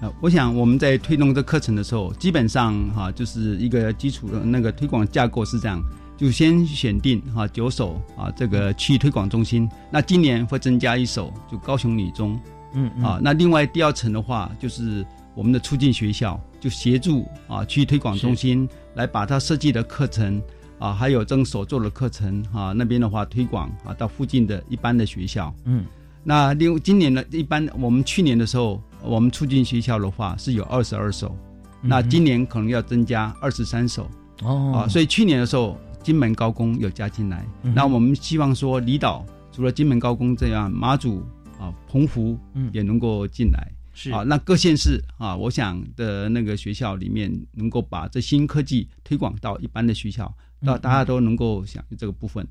[0.00, 5.82] 呃，我想我们在推动这课程的时候，基本上哈，就是一个基础的那个推广架构是这样。
[6.22, 9.68] 就先选定哈九所啊，这个区域推广中心。
[9.90, 12.40] 那今年会增加一所，就高雄女中，
[12.74, 13.18] 嗯啊。
[13.20, 15.04] 那另外第二层的话，就是
[15.34, 20.40] 我们的促进学校，就协助啊区域推广中心来把它设计的课程
[20.78, 25.52] 啊，还有正所做的课程啊，那边的话推广啊到附近的一般的学校。
[25.64, 25.84] 嗯。
[26.22, 31.36] 那另今年呢，一般我们去年的时候，我们促进学校的话是有二十二所，
[31.80, 34.08] 那今年可能要增加二十三所。
[34.44, 34.72] 哦。
[34.72, 35.76] 啊，所以去年的时候。
[36.02, 41.24] 金门高工有加进来，那我们希望说离岛除了金门高工这样，马祖
[41.58, 42.36] 啊、澎湖
[42.72, 44.10] 也能够进来，是。
[44.10, 50.34] 啊，那各县市啊，我想的那个学校里面能够把这新科技推广到一般的学校，
[50.64, 52.44] 到大家都能够想这个部分。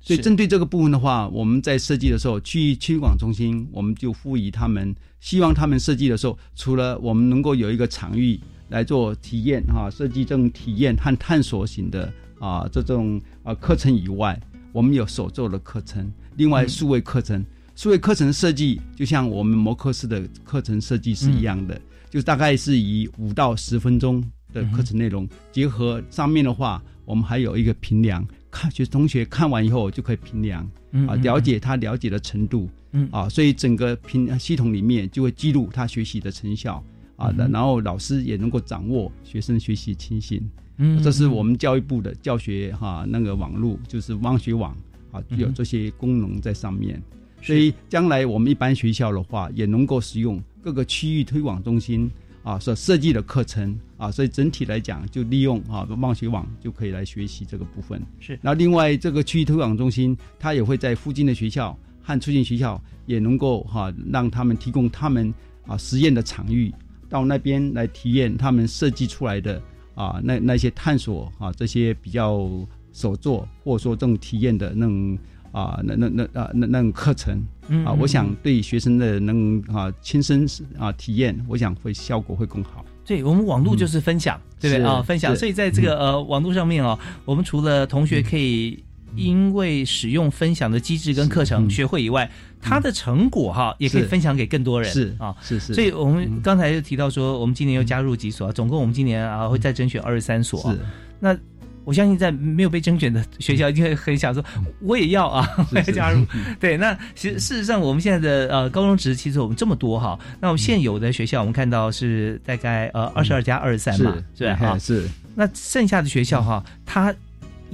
[0.00, 12.12] 所以针对这个部分的话，我们在设计的时候，区域推广中心我们就赋予他们，希望他们设计的时候，除了我们能够有一个场域来做体验哈，设计这种体验和探索型的。
[12.38, 14.38] 啊，这种啊课程以外，
[14.72, 17.44] 我们有手做的课程，另外数位课程，
[17.74, 21.80] 数位课程设计就像我们摩科斯的课程设计是一样的，
[22.10, 30.68] 就大概是以五到十分钟的课程内容，结合上面的话，我们还有一个评量，看学同学看完以后就可以评量，
[31.06, 32.68] 啊，了解他了解的程度，
[33.10, 36.84] 啊，所以整个评系统里面就会记录他学习的成效。
[37.16, 40.50] 啊，然后老师也能够掌握学生学习情形。
[40.76, 44.76] 嗯，这是我们教育部的教学哈那个网络，就是网学网
[45.12, 47.00] 啊，有这些功能在上面。
[47.40, 52.10] 所以将来我们一般学校的话，也能够使用各个区域推广中心
[52.42, 58.02] 啊所设计的课程啊，所以整体来讲，就利用啊网学网就可以来学习这个部分。
[58.18, 58.38] 是。
[58.42, 65.32] 那另外这个区域推广中心，它也会在附近的学校和促进学校，也能够哈让他们提供他们
[65.66, 66.72] 啊实验的场域，
[67.08, 69.62] 到那边来体验他们设计出来的。
[69.94, 72.48] 啊，那那些探索啊，这些比较
[72.92, 75.18] 手作或者说这种体验的那种
[75.52, 77.44] 啊，那那那啊那那种课程
[77.84, 80.46] 啊，我想对学生的能啊亲身
[80.78, 82.84] 啊体验，我想会效果会更好。
[83.04, 85.02] 对我们网络就是分享，对不对啊？
[85.02, 88.82] 分享，所以在这个呃网络上面哦，我们除了同学可以。
[89.16, 95.74] 因为使用分享的机制跟课程学会以外，它的成果哈也可以分享给更多人是啊是是。
[95.74, 100.60] 所以我们刚才就提到说，我们今年又加入几所，总共我们今年啊会再甄选二十三所。
[100.72, 100.78] 是。
[101.20, 101.36] 那
[101.84, 104.42] 我相信在没有被征选的学校，一定会很想说，
[104.80, 106.24] 我也要啊，我要加入。
[106.58, 115.06] 对，那其实事实上我们现在的呃高中职其实我们这么多哈，那我们现有的学校我们看到是大概呃二十二加二十三嘛，是哈是。
[115.34, 117.14] 那剩下的学校哈，它。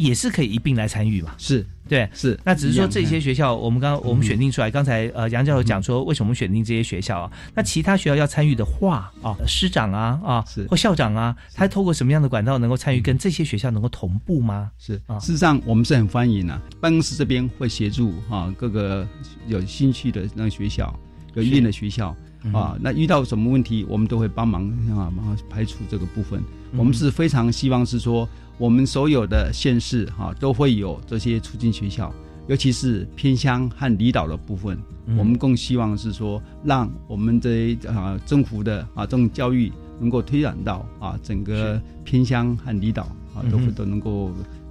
[0.00, 1.34] 也是可以一并来参与嘛？
[1.36, 2.38] 是对，是。
[2.44, 4.70] 那只是说这些学校，我们刚我们选定出来。
[4.70, 7.32] 刚才呃杨教授讲说，为什么选定这些学校啊？
[7.54, 14.70] 那其他学校要参与的话啊，师长啊啊，或校长啊，他透过什么样的管道能够参与，跟这些学校能够同步吗？
[14.78, 16.62] 是啊，事实上我们是很欢迎啊。
[16.80, 19.06] 办公室这边会协助啊各个
[19.48, 20.94] 有兴趣的那个学校、
[21.34, 22.16] 有意愿的学校
[22.52, 26.40] 啊，那遇到什么问题，我们都会帮忙啊，帮排除这个部分。
[26.76, 28.28] 我们是非常希望是说。
[28.60, 32.12] 我们所有的县市哈都会有这些促进学校，
[32.46, 34.78] 尤其是偏乡和离岛的部分，
[35.16, 43.04] 我们更希望是说，让我们这啊政府的啊这种教育能够推展到啊整个偏乡和离岛
[43.34, 44.30] 啊都会都能够。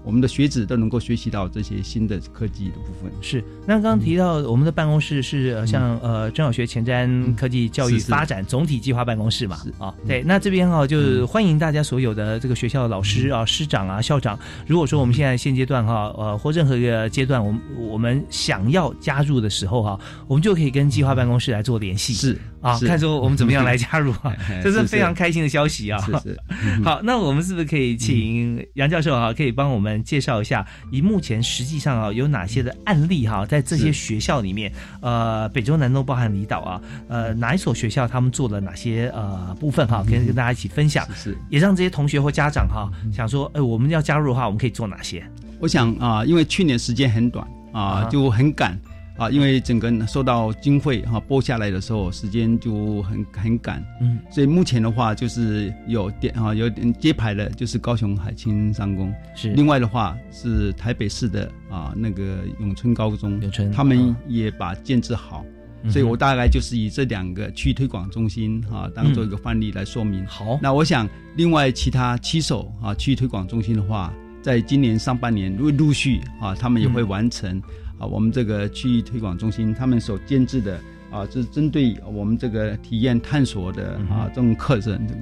[0.10, 3.12] 我们的学子都能够学习到这些新的科技的部分。
[3.22, 9.60] 是，那刚刚提到我们的办公室是像呃中小学前瞻科技教育发展总体计划办公室嘛？
[9.78, 22.16] 啊，对，那这边哈就是欢迎大家所有的这个学校的老师啊、师长啊、校长，如果说我们现在现阶段哈呃或任何一个阶段，我们我们想要加入的时候哈，我们就可以跟计划办公室来做联系。
[22.16, 22.36] 是。
[22.62, 26.00] 啊，看说我们怎么样来加入啊， 这是非常开心的消息啊！
[26.06, 26.40] 是是，
[26.84, 45.24] 好，那我们是不是可以请杨教授啊，可以帮我们介绍一下，以目前实际上啊有哪些的案例哈，在这些学校里面，呃，北中南东包含离岛啊，呃，哪一所学校他们做了哪些呃部分哈，可以跟大家一起分享，是也让这些同学或家长哈想说，哎，我们要加入的话，我们可以做哪些？
[45.60, 48.78] 我想啊，因为去年时间很短啊，就很赶。
[49.20, 65.44] 啊，因为整个受到经费哈拨下来的时候，时间就很很赶，嗯，所以目前的话就是有点啊有点接牌的，就是高雄海清商工是，另外的话是台北市的啊那个永春高中，永春他们也把建制好，
[65.90, 70.26] 所以我大概就是以这两个区推广中心啊当做一个范例来说明。
[70.26, 71.06] 好，那我想
[71.36, 77.62] 另外其他七所啊区推广中心的话，在今年上半年会陆续啊他们也会完成。
[78.00, 80.80] 啊，我们这个区域推广中心，他们所建制的
[81.12, 85.20] 啊，是针对我们这个体验探索的啊这种课程这个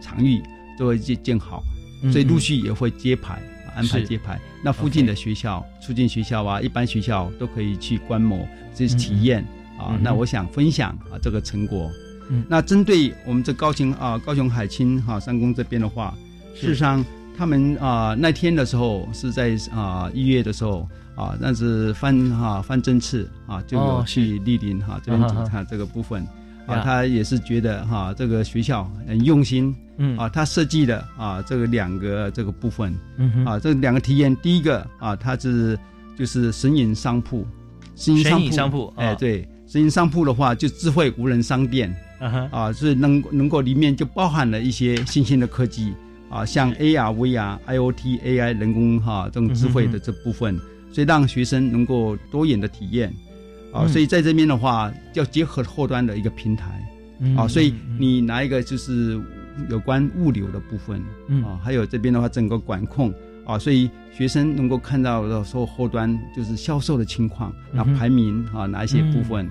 [0.00, 0.42] 场域
[0.76, 1.62] 都会建建好，
[2.10, 3.40] 所以陆续也会揭牌
[3.76, 4.38] 安排揭牌。
[4.64, 8.44] 那附近的学校、促进学校啊、一般学校都可以去观摩
[8.74, 9.44] 这些体验
[9.78, 9.96] 啊。
[10.02, 11.88] 那我想分享啊这个成果。
[12.48, 16.12] 那针对我们这高雄啊高雄海清哈三公这边的话，
[16.52, 17.04] 事实上
[17.36, 20.88] 他们啊那天的时候是在啊一月的时候。
[21.18, 26.24] 啊，但是翻哈翻针刺啊，就有去莅临哈 这边看这个部分。
[26.66, 30.16] 啊，他也是觉得哈这个学校很用心，嗯。
[30.18, 35.78] 啊，他设计的啊这个两个这个部分，嗯啊这两个体验，第一个啊，它是
[36.16, 37.46] 就是神隐商铺，
[37.96, 41.90] 神隐商铺，哎对，神隐商铺的话就智慧无人商店，
[42.52, 45.94] 啊是能能够里面就包含了一些新兴的科技
[46.28, 50.60] 啊，像 AR、VR、IOT、AI、人工哈这种智慧的这部分。
[50.90, 53.12] 所以让学生能够多元的体验，
[53.72, 56.82] 啊，所以在这边的话，要结合后端的一个平台，
[57.36, 59.20] 啊，所以你拿一个就是
[59.68, 61.02] 有关物流的部分，
[61.44, 63.12] 啊，还有这边的话整个管控，
[63.44, 69.50] 啊，所以学生能够看到的说后端就是销售的情况，那排名啊哪一些部分，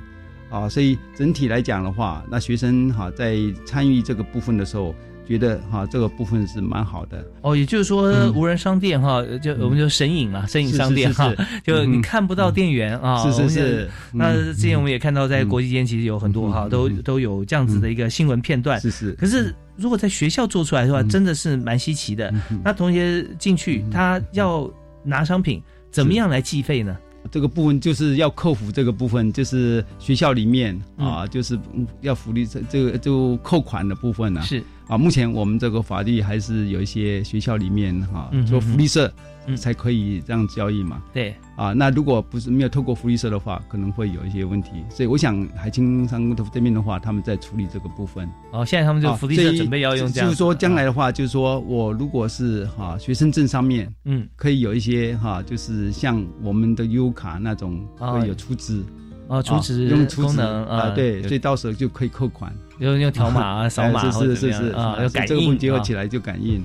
[0.50, 4.96] 啊，所以整体来讲的话，那学生哈在参与这个部分的时候，
[5.28, 7.26] 觉得哈这个部分是蛮好的。
[7.42, 13.24] 哦，也就是说无人商店哈，就我们就神隐嘛，神隐商店哈，就你看不到店员啊。
[13.24, 13.90] 是是是。
[14.14, 18.80] 那之前我们也看到在国际间其实有很多哈，都都有这样子的一个新闻片段。
[18.80, 19.12] 是是。
[19.14, 22.34] 可是如果在学校做出来的话，真的是蛮稀奇的。
[22.64, 24.70] 那同学进去，他要
[25.04, 25.62] 拿商品，
[25.92, 26.98] 怎么样来计费呢？
[27.30, 31.60] 这个部分就是要克服这个部分，就是学校里面啊，就是
[32.00, 34.42] 要福利这这个就扣款的部分呢。
[34.44, 39.12] 是啊，目前我们这个法律还是有一些学校里面哈说福利社。
[39.56, 41.02] 才可以这样交易嘛？
[41.14, 44.72] 对啊，那如果不是没有透过福利社的话，可能会有一些问题。
[44.90, 48.30] 所以我想海清商的这边的话，他们在处理这个部分。
[48.52, 50.28] 哦，现在他们就福利社准备要用这样。
[50.28, 58.84] 就是说将来的话，就是说我如果是哈学生证上面，嗯，可以有一些哈，就是像我们的优卡那种会有储值，
[59.28, 66.64] 哦，储值用储值啊，对，所以到时候就可以扣款，用用条码啊， 扫码是是是啊，要感应，这个部分结合起来就感应。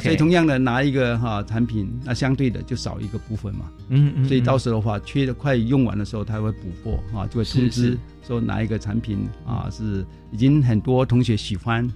[0.00, 3.66] 所以同样的拿一个哈产品，那相对的就少一个部分嘛。
[3.90, 4.24] 嗯嗯。
[4.24, 11.86] 所以到时候的话，缺的快用完的时候，他会补货啊，就会通知说哪一个产品啊是已经很多同学喜欢。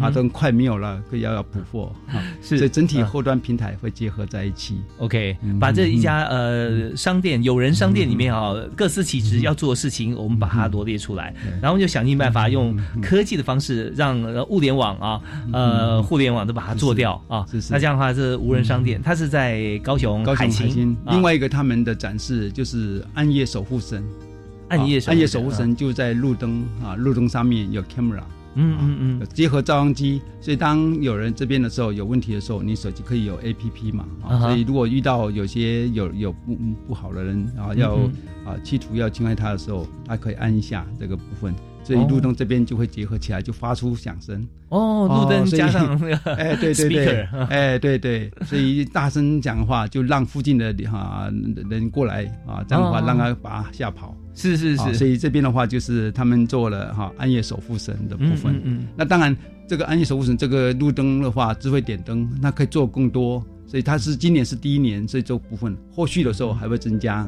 [0.00, 2.22] 啊，都快没有了，可以要要补货啊。
[2.42, 4.80] 是，所以整体后端平台会结合在一起。
[4.98, 15.20] OK，把这一家呃商店有人商店里面啊各司其职要做的事情，我们把它罗列出来，然后就想尽办法用科技的方式让物联网啊
[15.52, 17.46] 呃互联网都把它做掉啊。
[17.70, 20.96] 那这样的话，这无人商店它是在高雄海清。
[21.06, 24.04] 另外一个他们的展示就是暗夜守护神，
[24.68, 28.22] 暗夜暗夜守护神就在路灯啊路灯上面有 camera。
[28.60, 36.56] 嗯嗯嗯，结合照相机，所以当有人这边的时候有问题的时候，你手机可以有 A P P 嘛啊，所以如果遇到有些有有不
[36.88, 37.94] 不好的人然啊，要
[38.44, 41.54] 啊企图要侵害他的时候，他可以按一下这个部分。
[41.88, 44.46] 所以路灯这边就会结合起来，就发出响声。
[44.68, 51.32] 哦，路灯加上 那个， 哎，对对对，哎，对对，所以大声讲话，就让附近的哈
[51.70, 54.14] 人过来啊，这样的话让他把他吓跑。
[54.34, 54.92] 是是是。
[54.92, 58.60] 所以这边的话，就是他们做了哈暗夜守护神的部分。
[58.64, 58.86] 嗯。
[58.94, 59.34] 那当然，
[59.66, 63.42] 这个暗夜守护神这个路灯的话，智慧点灯，那可以做更多。
[63.66, 67.26] 所以它是今年是第一年，所以这部分后续的时候还会增加。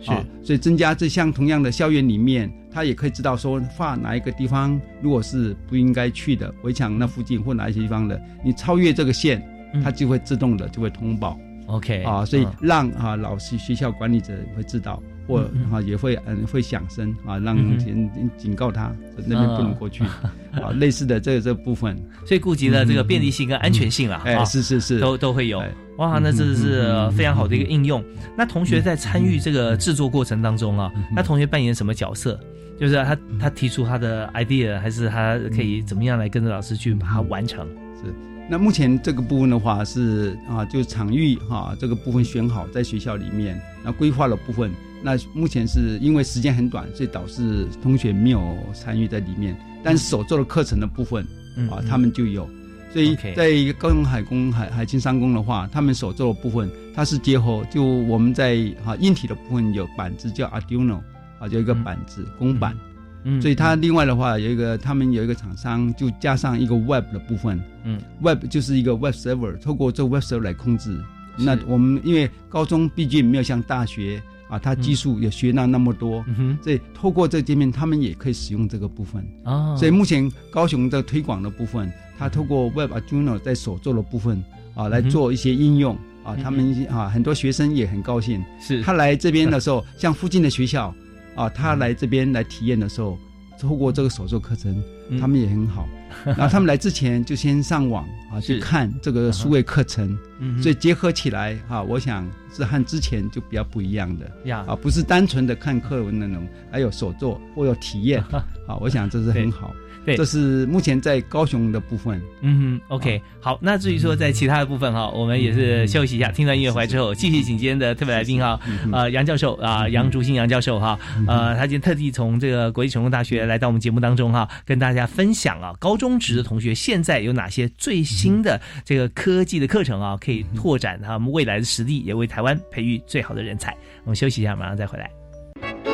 [0.00, 0.10] 是。
[0.42, 2.52] 所以增加这像同样的校园里面。
[2.74, 9.40] 他也可以知道说画哪一个地方，如果是不应该去的围墙那附近或哪一些地方的，你超越这个线，
[9.80, 11.38] 它就会自动的就会通报。
[11.66, 15.40] OK 啊，所以让啊老师、学校管理者会知道，或
[15.72, 20.04] 啊也会嗯会响声啊，让警警告他那边不能过去
[20.52, 21.96] 啊，类似的这这部分，
[22.26, 24.22] 所以顾及了这个便利性跟安全性了。
[24.24, 25.62] 哎，是是是，都都会有。
[25.98, 28.04] 哇，那这是非常好的一个应用。
[28.36, 32.38] 那同学在参与这个制作过程当中啊，那同学扮演什么角色？
[32.80, 37.64] 就是他，他提出他的 idea，还是他可以怎么样来跟着老师去把它完成？
[38.02, 38.12] 是。
[38.50, 44.72] 那目前这个部分的话是啊，就场域哈这个部分选好在学校里面，那规划的部分，
[45.04, 49.54] 那目前是因为时间很短，所以导致同学没有参与在里面。
[49.82, 51.22] 但是手做的课程的部分
[51.70, 52.48] 啊，他们就有。
[52.92, 61.00] 所以在高雄海工海海青商工的话，他们所做的部分，它是结合就我们在哈硬体的部分有板子叫 Arduino。
[61.40, 62.78] 啊，有一个板子公板，
[63.24, 70.96] 嗯，所以它另外的话有一个，他们有一个厂商就加上一个 Web 的部分，嗯，Web 就是一个 Web Server，透过这 Web Server 来控制。
[71.36, 76.24] 那我们因为高中毕竟没有像大学啊，他技术也学了那么多，
[76.62, 79.26] 所以透过这界面，他们也可以使用这个部分。
[79.44, 84.42] 啊，所以目前高雄的推广的部分，他透过 Web Arduino 在所做的部分
[84.74, 88.44] 啊来做一些应用啊，他们啊很多学生也很高兴。
[88.60, 88.82] 是。
[88.82, 90.94] 他来这边的时候，像附近的学校。
[91.36, 93.18] 啊，他来这边来体验的时候，
[93.58, 94.82] 透过这个手作课程，
[95.20, 95.88] 他们也很好。
[96.24, 100.16] 然后他们来之前就先上网啊去看这个数位课程，
[100.62, 104.30] 所以结合起来哈，我想是和之前就比较不一样的。
[104.44, 104.64] 呀。
[104.68, 108.22] 啊，不是单纯的看课文内容，还有手作或有体验。
[108.68, 109.74] 啊，我想这是很好。
[110.04, 112.20] 对，这是目前在高雄的部分。
[112.40, 113.58] 嗯哼，OK，好。
[113.62, 118.60] 那至于说在其他的部分哈，我们也是休息一下，听完音乐回来之后，继续请今天的特别来宾哈，
[118.92, 133.74] 呃，杨教授啊，杨竹新杨教授哈，呃，他今天特地从这个国际成功大学来到我们节目当中哈，跟大家分享啊，高中职的同学现在有哪些最新的这个科技的课程啊，可以拓展他们未来的实力，也为台湾培育最好的人才。
[134.04, 135.93] 我们休息一下，马上再回来。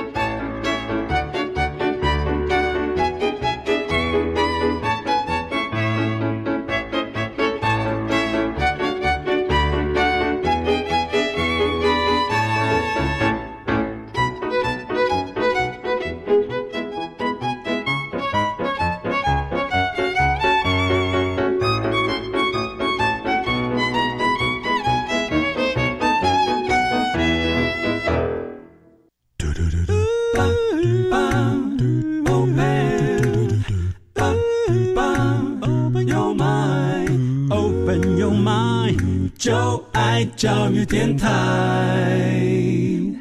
[40.36, 41.28] 教育电台。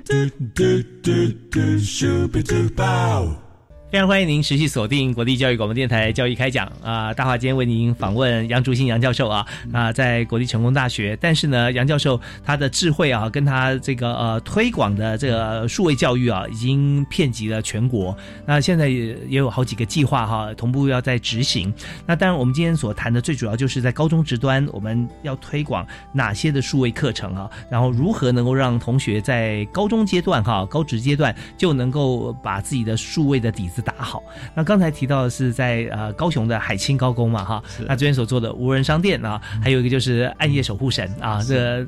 [0.05, 0.13] 嘟
[0.53, 0.63] 嘟
[1.01, 1.11] 嘟
[1.51, 3.48] 嘟咻比嘟爆。
[3.91, 7.11] 非常欢迎您持续锁定国立教育广播电台教育开讲啊！
[7.11, 18.15] 大华今天为您访问杨竹新杨教授啊啊，在国立成功大学，但是呢，杨教授他的智慧啊，跟他这个呃推广的这个数位教育啊，已经遍及了全国。
[18.45, 21.73] 那现在也也有好几个计划哈，同步要在执行。
[22.05, 25.83] 那当然，我们今天所谈的最主要就是在高中职端，我们要推广
[26.13, 27.49] 哪些的数位课程啊？
[27.71, 34.23] 然后如何能够让同学在高中阶段哈、高职阶段就能够把自己的数位的底子打好。
[34.55, 41.85] 那刚才提到的是在呃高雄的海清高工嘛哈，那这边所做的无人商店啊，还有一个就是暗夜守护神啊，这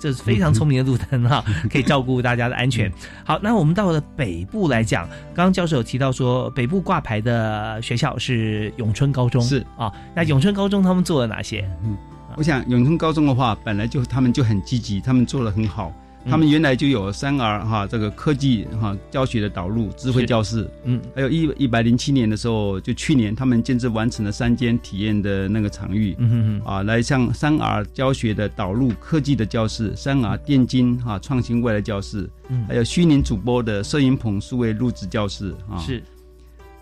[0.00, 2.92] 这是非常聪明的路灯哈， 可以照顾大家的安全。
[3.24, 11.68] 好，那我们到了北部来讲，刚刚教授有提到说北部挂牌的学校是永春高中，是啊，那永春高中他们做了哪些？
[11.82, 11.96] 嗯，
[12.36, 15.92] 我想永春高中的话，本来就他们就很积极，他们做的很好。
[16.30, 32.66] 他们原来就有三 R 哈，这个科技哈教学的导入智慧教室，嗯，还有一一百零七年的时候，就去年他们建制完成了三间体验的那个场域，嗯啊，来向三 R 教学的导入科技的教室，三 R 电竞哈创新未来教室，嗯。
[32.68, 36.02] 还有虚拟主播的摄影棚数位录制教室啊，是，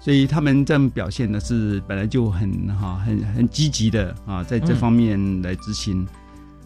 [0.01, 6.07] 所以他们这样表现呢是本来就很哈很很积极的啊，在这方面来执行。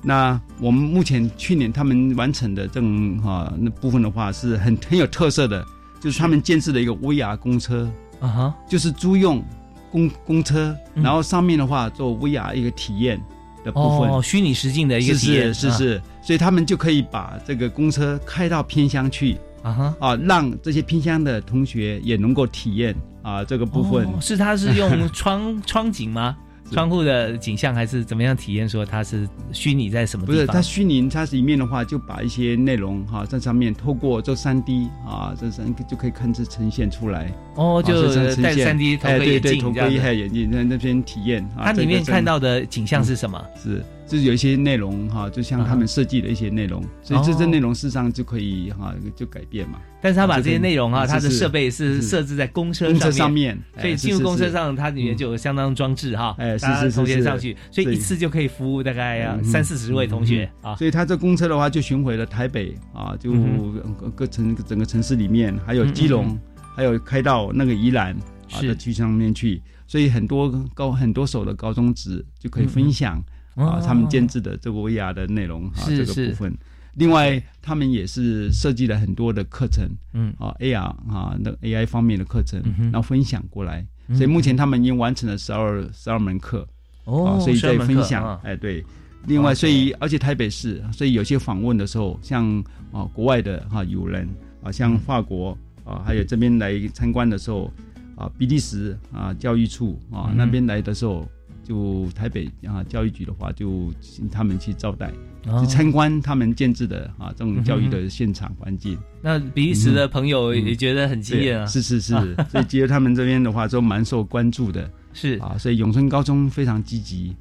[0.03, 5.65] 那我们目前去年他们完成的这种哈那部分的话，是很很有特色的，
[6.01, 7.91] 就是他们建设的一个 VR 公车。
[8.21, 9.43] 啊哈，就是租用
[9.91, 11.03] 公公车，嗯。
[11.03, 13.19] 然后上面的话做 VR 一个体验
[13.65, 19.95] 的部分，哦，虚拟实境的一个体验，是是是，所以他们就可以把这个公车开到偏乡去啊哈。
[19.99, 24.05] 啊，让这些偏乡的同学也能够体验啊这个部分。
[24.07, 26.37] 哦是他是用 窗窗景吗？
[26.71, 28.69] 窗户的景象还是怎么样体验？
[28.69, 30.37] 说它是虚拟在什么地方？
[30.37, 37.33] 不是，它虚拟，它里面的话就把一些内容哈在上面透过这三 D 啊，这三就可以看这呈现出来。
[37.57, 41.43] 哦，就是戴三 D 头盔眼镜头盔这样子还有眼镜在那边体验。
[41.57, 43.45] 啊它里面看到的景象是什么？
[43.63, 49.79] 是，就是有一些内容哈，就像他们设计的一些内容，所以这些内容事实上就可以哈就改变嘛。
[50.03, 60.75] 但是他把这些内容啊，是它的设备是是设置在公车上上面所以进入公车上，它里面就有相当装置哈，哎是是是是同学上去，所以一次就可以服务大概三四十位同学啊。
[60.75, 66.37] 所以他这公车的话，就巡回了台北啊，就嗯各各城整个城市里面，还有基隆，
[66.75, 68.13] 还有开到那个宜兰
[68.53, 73.23] 啊的区上面去，所以很多高很多手的高中职就可以分享、
[73.55, 76.57] 啊他们监制的这个 VR 的内容啊这个部分。
[76.95, 80.35] 另外，他们也是设计了很多的课程，嗯。
[80.39, 83.87] 啊 AR 啊那 AI 方面的课程，嗯然后分享过来。
[84.09, 86.67] 嗯所以目前他们已经完成了十二十二门课，
[87.05, 88.85] 哦啊，所以12在分享啊，哎，对。
[89.27, 92.59] 另外，所以而且台北市，所以有些访问的时候，像
[92.91, 94.29] 啊国外的哈友人
[94.65, 97.73] 啊，像法国啊，还有这边来参观的时候
[98.17, 101.31] 啊，比利时啊教育处啊嗯那边来的时候，
[101.71, 105.09] 就台北啊教育局的话，就请他们去招待，
[105.47, 105.61] 哦。
[105.61, 108.99] 去参观他们建制的啊这种教育的现场环境。
[109.23, 112.13] 那比利时的朋友也觉得很惊艳啊，是是是，
[112.51, 115.39] 所以觉得他们这边的话都蛮受关注的，是。
[115.39, 117.37] 啊，所以永春高中非常积极。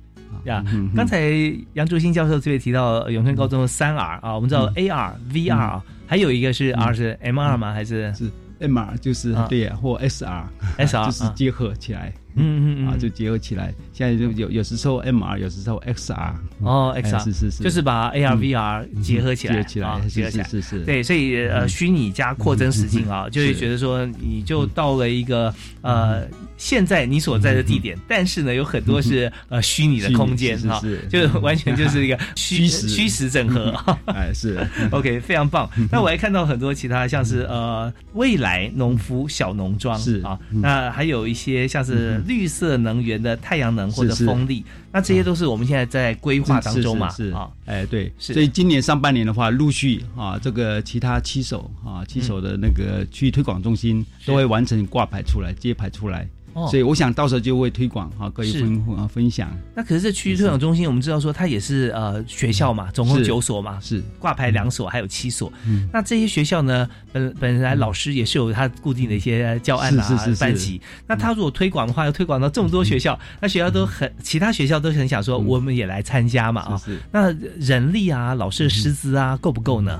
[0.45, 1.19] 呀嗯，刚才
[1.73, 7.73] 杨竹新教授这边提到呃永春高中的三 R 啊，我们知道 AR、VR 啊，还有一个是 R 是 MR 吗？
[7.73, 8.13] 还是？
[8.13, 9.47] 是 MR 就是啊。
[9.49, 10.43] 对呀，或 SR
[10.77, 13.73] SR 就是结合起来，嗯嗯嗯啊，就结合起来。
[13.93, 21.69] 现在就有有时候 MR，有时候 XR 哦哎，XR 是是是，就是把 AR、嗯 VR 结合起来，结合起来啊，结合起来，是是对，所以呃，嗯。
[21.69, 26.27] 虚拟加扩增实境啊，就会觉得说，你就到了一个呃，
[26.57, 30.67] 现在你所在的地点，但是呢，有很多是呃虚拟的空间是
[31.09, 31.29] 就是。
[31.39, 32.87] 完全就是一个 虚虚实。
[32.89, 33.73] 虚实整合。
[34.07, 34.59] 哎是。
[34.91, 35.69] OK，非常棒。
[35.91, 40.19] 那我还看到很多其他，像是呃未来农夫小农庄是。
[40.21, 40.59] 啊，嗯。
[40.61, 47.29] 那还有一些像是绿色能源的太阳能或者风力，那这些都是我们现在在规划当中嘛是是。
[47.29, 47.49] 是啊。
[47.65, 56.27] 哎对，所以今年上半年的话，陆续啊这个其他七手啊七手的那个区域推广中心都会完成挂牌出来、揭牌出来。
[56.63, 56.67] 哦。
[56.69, 59.49] 所以我想到时候就会推广哈，可以分啊分享。
[59.75, 64.01] 那可是这区域推广中心，我们知道说它也是呃学校嘛，总共九所嘛，是。
[64.19, 65.51] 挂牌两所，还有七所。
[65.65, 65.87] 嗯。
[65.93, 70.41] 那这些学校呢，本本来老师也是有他固定的一些教案啊是是是是。
[70.41, 70.81] 班级。
[71.07, 76.99] 那他如果推广的话，要推广到这么多学校，那学校都很，其他学校都很想说，我们也来参加嘛啊是。
[77.11, 79.99] 那人力啊，老师的师资啊，够不够呢？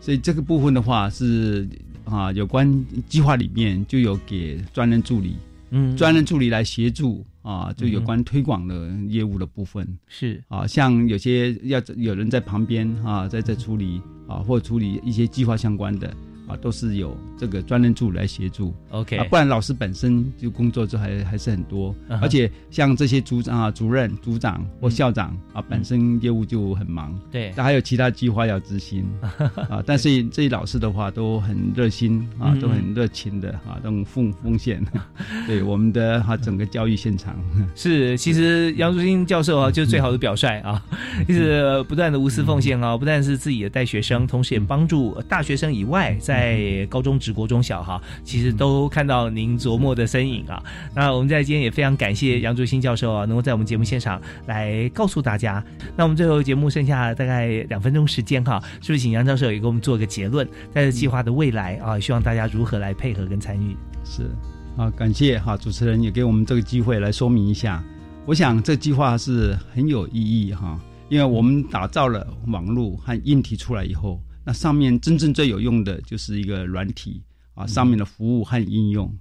[0.00, 1.68] 所以这个部分的话是
[2.04, 5.36] 啊，有关计划里面就有给专人助理，
[5.70, 9.86] 嗯专人助理来协助啊，就有关推广的业务的部分。
[10.06, 10.42] 是。
[10.48, 16.14] 啊，像有些要有人在旁边啊，在在处理啊，或处理一些计划相关的。
[16.50, 29.04] 啊，都是有这个专任助理来协助，OK，啊，不然老师本身就工作就还还是很多，而且像这些组长啊、主任、组长或校长啊，本身业务就很忙，对，他还有其他计划要执行。
[29.68, 29.82] 啊。
[29.86, 34.82] 但是这些老师的话都很热心啊，都很热情的啊，都奉奉献，
[35.46, 37.36] 对我们的哈整个教育现场。
[37.74, 38.16] 是。
[38.16, 40.82] 其实杨竹新教授啊，就是最好的表率啊，
[41.26, 50.62] 就是不断的无私奉献啊，不但是自己的带学生，同时也帮助大学生以外在在高中、职国中小哈，其实都看到您琢磨的身影啊。
[50.94, 55.62] 那我们在今天也非常感谢杨竹新教授啊，能够在我们节目现场来告诉大家。
[55.94, 60.48] 那我们最后节目剩下大概两分钟时间哈，是不是请杨教授也给我们做个结论？
[60.72, 63.76] 在这计划的未来啊，希望大家如何来配合跟参与？
[64.02, 64.30] 是
[64.78, 67.84] 啊，感谢哈主持人也给我们这个机会来说明一下。
[68.24, 70.80] 我想这计划是很有意义哈，
[71.10, 74.18] 因为我们打造了网络和硬体出来以后。
[74.44, 77.22] 那上面真正最有用的就是一个软体
[77.54, 79.12] 啊，上面的服务和应用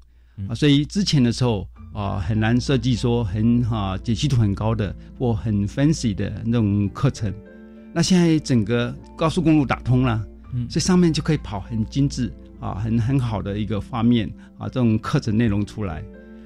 [0.48, 7.34] 啊，所以之前的时候啊，很难设计说很哈解析度很高的或很 fancy 的那种课程。
[7.94, 10.26] 那现在整个高速公路打通了，
[10.70, 16.04] 所以上面就可以跑很精致啊，很很好的一个画面啊，这种课程内容出来。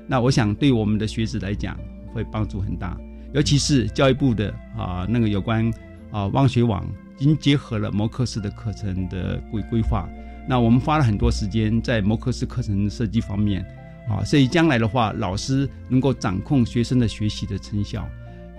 [0.08, 1.78] 那我想对我们的学子来讲
[2.14, 2.98] 会帮助很大，
[3.34, 5.72] 尤其是教育部的啊那个有关
[6.12, 6.90] 啊望学网。
[7.24, 10.10] 已经结合了摩克斯的课程的规规划，
[10.46, 13.66] 那我们花了很多时间在摩克斯课程设计方面，
[14.10, 18.06] 啊，所以将来的话，老师能够掌控学生的学习的成效，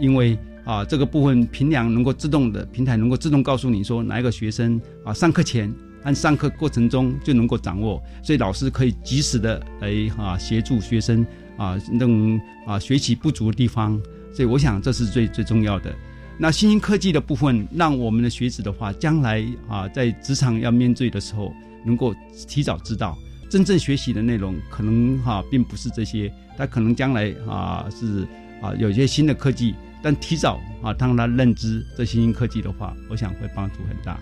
[0.01, 5.71] 因为啊，这个部分平量能够自动的平台能够自动告诉你说哪一个学生啊上课前
[6.03, 11.23] 按上课过程中就能够掌握，所以老师可以及时的来啊协助学生
[11.59, 14.01] 啊那种啊学习不足的地方，
[14.33, 15.95] 所以我想这是最最重要的。
[16.37, 21.55] 那新兴科技的部分，让我们的学子的话，将来啊，在职场要面对的时候，
[21.85, 22.15] 能够
[22.49, 23.17] 提早知道
[23.49, 28.27] 真正学习的内容，可能哈并不是这些，他可能将来啊是
[28.61, 34.19] 啊有一些新的科技，但提早啊让他认知这新兴科技的话，我想会帮助很大。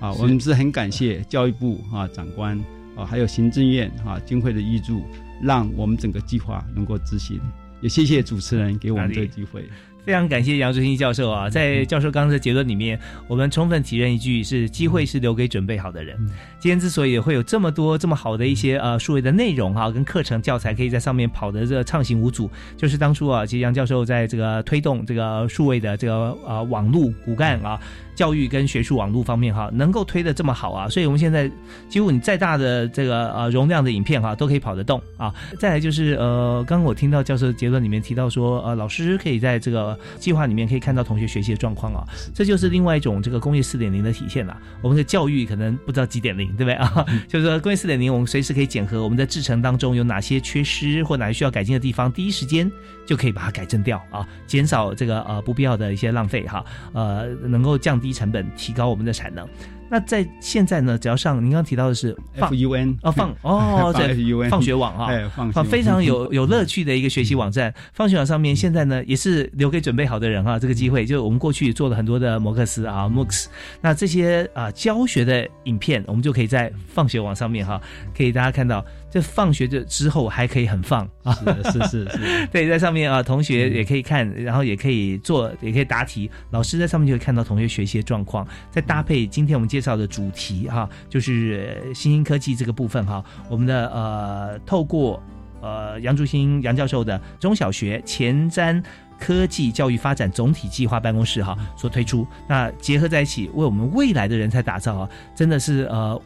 [0.00, 2.58] 啊，我们是很感谢教育部啊长官
[2.94, 5.02] 啊，还有行政院啊经费的挹助，
[5.40, 7.40] 让我们整个计划能够执行。
[7.80, 9.66] 也谢谢主持人给我们这个机会。
[10.04, 16.14] 非常感谢杨竹新教授啊，在教授刚才的结论里面，我们充分体认一句是：机会是留给准备好的人。
[16.60, 27.80] 今天之所以会有这么多这么好的一些呃数位的内容哈，跟课程教材可以在上面跑的这畅行无阻，就是当初啊，其实杨教授在这个推动这个数位的这个呃网络骨干啊。
[28.14, 31.50] 教育跟学术网络方面哈，能够推的这么好啊，所以我们现在
[31.88, 35.34] 几乎你再大的这个呃容量的影片哈，都可以跑得动啊。
[35.58, 44.56] 再来就是呃，刚刚我听到教授结论里面提到说，呃，老师可以在这个计划里面可以看到同学学习的状况啊，这就是另外一种这个工业四点零的体现了。
[44.82, 47.04] 我们的教育可能不知道几点零，对不对啊？
[47.26, 52.70] 就是说工业四点零，我们随时可以检核我们在制程当中有哪些缺失或哪些需要改进的地方，第一时间
[53.04, 58.00] 就可以把它改正掉啊，减少这个呃不必要的一些浪费哈，呃，能够降。
[58.04, 59.48] 低成本，提高我们的产能。
[59.88, 64.16] 那在现在呢，只要上您刚刚提到的是放 FUN 哦放 哦在
[64.48, 65.08] 放学网啊，
[65.52, 67.72] 放非常有 有乐趣的一个学习网站。
[67.92, 73.46] 放学网上面现在呢也是留给准备好的人啊，这个机会就我们过去做了很多的摩克斯啊 MOOCs，
[73.80, 77.80] 那这些啊教学的影片，我们就可以在放学网上面哈，
[78.16, 78.84] 可以大家看到。
[79.14, 81.32] 这放学的之后还可以很放啊，
[81.70, 88.44] 是是是， 对，在上面啊，同学也可以看，然后也可以做，也可以答题，老师在上面就会看到同学学习的状况。
[88.72, 95.22] 再搭配今天我们介绍的主题哈，就是新兴科技这个部分哈，我们的呃，透过
[95.60, 98.82] 呃杨竹新杨教授的中小学前瞻
[99.16, 106.20] 科技教育发展总体计划办公室哈所推出，那结合在一起，为我们未来的人才打造啊，真的是呃。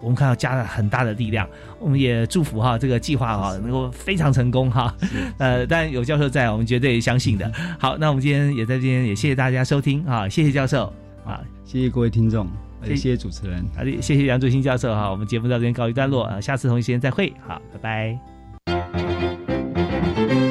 [0.00, 1.48] 我们看到加了很大的力量，
[1.78, 4.94] 我们也祝福哈这个计划哈能够非常成功哈。
[5.38, 7.50] 呃，但有教授在，我们绝对相信的。
[7.78, 10.92] 好，那我们今天也在这边也谢谢大家收听啊，谢谢教授
[11.24, 12.46] 啊，谢谢各位听众，
[12.84, 15.10] 谢谢主持人，好的，谢谢杨竹新教授哈。
[15.10, 18.18] 我们节目到这边告一段落啊，下次同一时间再会，好，拜
[18.66, 20.49] 拜。